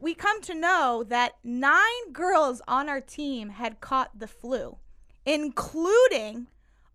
we 0.00 0.14
come 0.14 0.40
to 0.42 0.54
know 0.54 1.04
that 1.08 1.36
nine 1.42 2.12
girls 2.12 2.60
on 2.68 2.88
our 2.88 3.00
team 3.00 3.50
had 3.50 3.80
caught 3.80 4.18
the 4.18 4.26
flu, 4.26 4.76
including 5.24 6.46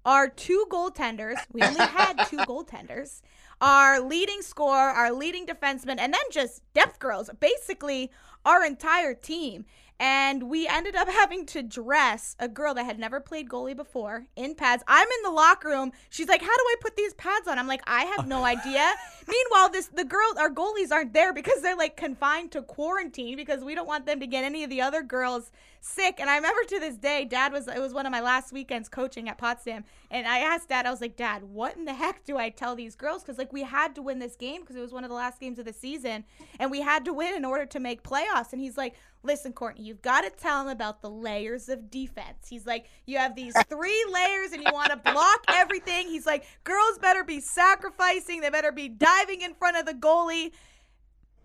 our 0.06 0.28
two 0.28 0.66
goaltenders. 0.70 1.36
We 1.52 1.62
only 1.62 1.86
had 1.86 2.26
two 2.28 2.38
goaltenders. 2.48 3.22
Our 3.60 4.00
leading 4.00 4.42
scorer, 4.42 4.90
our 4.90 5.12
leading 5.12 5.46
defenseman, 5.46 6.00
and 6.00 6.14
then 6.14 6.22
just 6.32 6.62
depth 6.74 7.00
girls, 7.00 7.30
basically 7.40 8.12
our 8.44 8.66
entire 8.66 9.14
team. 9.14 9.66
And 10.02 10.50
we 10.50 10.68
ended 10.68 10.96
up 10.96 11.08
having 11.22 11.46
to 11.48 11.62
dress 11.62 12.36
a 12.40 12.48
girl 12.48 12.74
that 12.74 12.86
had 12.86 12.98
never 12.98 13.20
played 13.20 13.48
goalie 13.48 13.76
before 13.76 14.26
in 14.36 14.56
pads. 14.56 14.84
I'm 14.88 15.08
in 15.08 15.24
the 15.24 15.30
locker 15.30 15.70
room. 15.70 15.92
She's 16.10 16.28
like, 16.28 16.42
"How 16.42 16.48
do 16.48 16.64
I 16.64 16.76
put 16.82 16.98
these 16.98 17.14
pads 17.14 17.48
on?" 17.48 17.60
I'm 17.60 17.68
like, 17.68 17.84
"I 17.86 18.06
have 18.18 18.28
no 18.28 18.44
idea." 18.44 18.94
Meanwhile, 19.28 19.70
this 19.70 19.88
the 19.88 20.04
girls, 20.04 20.38
our 20.38 20.50
goalies 20.50 20.92
aren't 20.92 21.14
there 21.14 21.34
because 21.34 21.62
they're 21.62 21.78
like 21.78 21.96
confined 21.96 22.52
to 22.54 22.64
quarantine 22.64 23.36
because 23.36 23.64
we 23.64 23.76
don't 23.76 23.88
want 23.88 24.08
them 24.08 24.20
to 24.20 24.28
get 24.28 24.44
any 24.44 24.64
of 24.64 24.72
the 24.72 24.82
other 24.82 25.04
girls 25.04 25.52
sick. 25.82 26.20
And 26.20 26.30
I 26.30 26.36
remember 26.36 26.64
to 26.64 26.80
this 26.80 26.96
day, 26.96 27.26
Dad 27.26 27.54
was 27.54 27.68
it 27.68 27.80
was 27.80 27.94
one 27.94 28.08
of 28.08 28.12
my 28.12 28.22
last 28.22 28.52
weekends 28.52 28.90
coaching 28.90 29.30
at 29.30 29.38
Potsdam, 29.38 29.84
and 30.10 30.28
I 30.28 30.40
asked 30.40 30.70
Dad, 30.70 30.88
I 30.88 30.90
was 30.90 31.02
like, 31.02 31.16
"Dad, 31.16 31.44
what 31.44 31.78
in 31.78 31.86
the 31.86 31.94
heck 31.94 32.26
do 32.26 32.38
I 32.38 32.50
tell 32.50 32.76
these 32.76 32.96
girls?" 32.96 33.22
Because 33.22 33.38
like 33.38 33.54
we 33.54 33.62
had 33.62 33.94
to 33.94 34.02
win 34.02 34.18
this 34.18 34.36
game 34.36 34.62
because 34.62 34.76
it 34.76 34.82
was 34.82 34.94
one 34.94 35.04
of 35.04 35.12
the 35.12 35.16
last 35.16 35.40
games 35.40 35.60
of 35.60 35.66
the 35.66 35.74
season, 35.74 36.24
and 36.60 36.72
we 36.72 36.82
had 36.82 37.06
to 37.06 37.14
win 37.14 37.36
in 37.36 37.46
order 37.46 37.68
to 37.68 37.80
make 37.80 38.02
playoffs. 38.02 38.52
And 38.52 38.60
he's 38.60 38.78
like, 38.78 38.96
"Listen, 39.24 39.54
Courtney, 39.54 39.84
you've 39.84 40.02
got 40.02 40.22
to 40.22 40.30
tell 40.30 40.62
him 40.62 40.68
about 40.68 41.02
the 41.02 41.10
layers 41.10 41.70
of 41.70 41.90
defense." 41.92 42.48
He's 42.50 42.66
like, 42.66 42.88
"You 43.06 43.18
have 43.18 43.36
these 43.36 43.54
three 43.70 44.06
layers, 44.12 44.52
and 44.52 44.64
you 44.64 44.72
want 44.74 44.92
to 44.92 44.98
block 44.98 45.44
everything." 45.50 46.08
He's 46.08 46.26
like, 46.26 46.46
"Girls 46.64 46.98
better 47.00 47.24
be 47.24 47.40
sacrificing. 47.40 48.42
They 48.42 48.50
better 48.50 48.72
be 48.72 48.90
diving 48.90 49.42
in 49.42 49.54
front 49.54 49.78
of 49.78 49.86
the 49.86 49.94
goalie." 49.94 50.52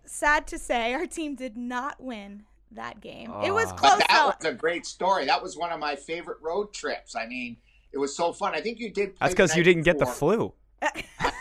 Sad 0.05 0.47
to 0.47 0.57
say, 0.57 0.93
our 0.93 1.05
team 1.05 1.35
did 1.35 1.57
not 1.57 2.01
win 2.01 2.43
that 2.71 3.01
game. 3.01 3.31
It 3.43 3.51
was 3.51 3.71
close 3.73 3.97
But 3.97 4.07
that 4.07 4.07
though. 4.41 4.47
was 4.47 4.53
a 4.53 4.55
great 4.55 4.85
story. 4.85 5.25
That 5.25 5.41
was 5.43 5.57
one 5.57 5.71
of 5.71 5.79
my 5.79 5.95
favorite 5.95 6.37
road 6.41 6.73
trips. 6.73 7.15
I 7.15 7.25
mean, 7.27 7.57
it 7.91 7.97
was 7.97 8.15
so 8.15 8.31
fun. 8.31 8.55
I 8.55 8.61
think 8.61 8.79
you 8.79 8.89
did. 8.89 9.15
play 9.15 9.27
That's 9.27 9.33
because 9.33 9.55
you 9.55 9.63
didn't 9.63 9.83
get 9.83 9.99
the 9.99 10.05
flu. 10.05 10.53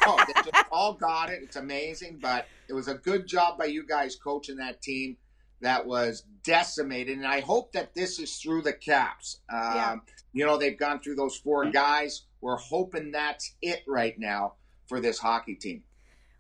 Oh, 0.09 0.25
they 0.25 0.35
just 0.35 0.65
all 0.71 0.93
got 0.93 1.31
it. 1.31 1.41
It's 1.43 1.57
amazing, 1.57 2.21
but 2.23 2.47
it 2.69 2.73
was 2.73 2.87
a 2.87 2.95
good 2.95 3.27
job 3.27 3.59
by 3.59 3.65
you 3.65 3.85
guys 3.85 4.15
coaching 4.15 4.57
that 4.59 4.81
team 4.81 5.17
that 5.61 5.87
was 5.87 6.25
decimated. 6.45 7.17
And 7.19 7.27
I 7.27 7.41
hope 7.41 7.73
that 7.73 7.95
this 7.95 8.19
is 8.19 8.37
through 8.37 8.63
the 8.63 8.73
caps. 8.73 9.41
Um, 9.51 9.61
Yeah. 9.75 9.97
You 10.33 10.45
know, 10.45 10.59
they've 10.59 10.79
gone 10.79 11.01
through 11.01 11.15
those 11.17 11.37
four 11.37 11.71
guys. 11.71 12.23
We're 12.43 12.57
hoping 12.59 13.11
that's 13.11 13.55
it 13.63 13.83
right 13.89 14.19
now 14.19 14.55
for 14.87 15.01
this 15.01 15.19
hockey 15.19 15.55
team. 15.55 15.83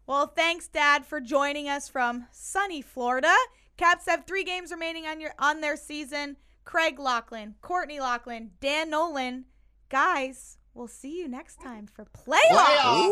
Well, 0.07 0.26
thanks, 0.29 0.68
Dad, 0.68 1.07
for 1.07 1.20
joining 1.20 1.68
us 1.68 1.88
from 1.88 2.26
sunny 2.31 2.83
Florida. 2.83 3.35
Caps 3.76 4.07
have 4.07 4.24
three 4.26 4.44
games 4.44 4.70
remaining 4.70 5.07
on 5.07 5.20
your 5.20 5.33
on 5.38 5.61
their 5.62 5.76
season. 5.76 6.37
Craig 6.64 6.98
Laughlin, 6.98 7.55
Courtney 7.62 7.98
Laughlin, 8.00 8.50
Dan 8.61 8.90
Nolan. 8.90 9.46
Guys, 9.88 10.59
we'll 10.74 10.88
see 10.88 11.18
you 11.18 11.26
next 11.29 11.61
time 11.61 11.87
for 11.87 12.05
playoffs. 12.05 12.50
Playoffs. 12.50 13.09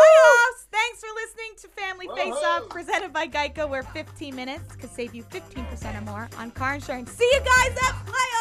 Playoffs. 0.00 0.66
Thanks 0.72 1.00
for 1.00 1.08
listening 1.14 1.52
to 1.60 1.68
Family 1.68 2.08
Face 2.16 2.44
Off, 2.44 2.68
presented 2.68 3.12
by 3.12 3.26
Geico, 3.26 3.68
where 3.68 3.82
15 3.82 4.34
minutes 4.34 4.76
could 4.76 4.90
save 4.90 5.14
you 5.14 5.22
15% 5.24 5.98
or 5.98 6.00
more 6.02 6.28
on 6.38 6.50
car 6.52 6.74
insurance. 6.74 7.10
See 7.12 7.30
you 7.32 7.40
guys 7.40 7.76
at 7.76 7.94
playoffs. 8.06 8.39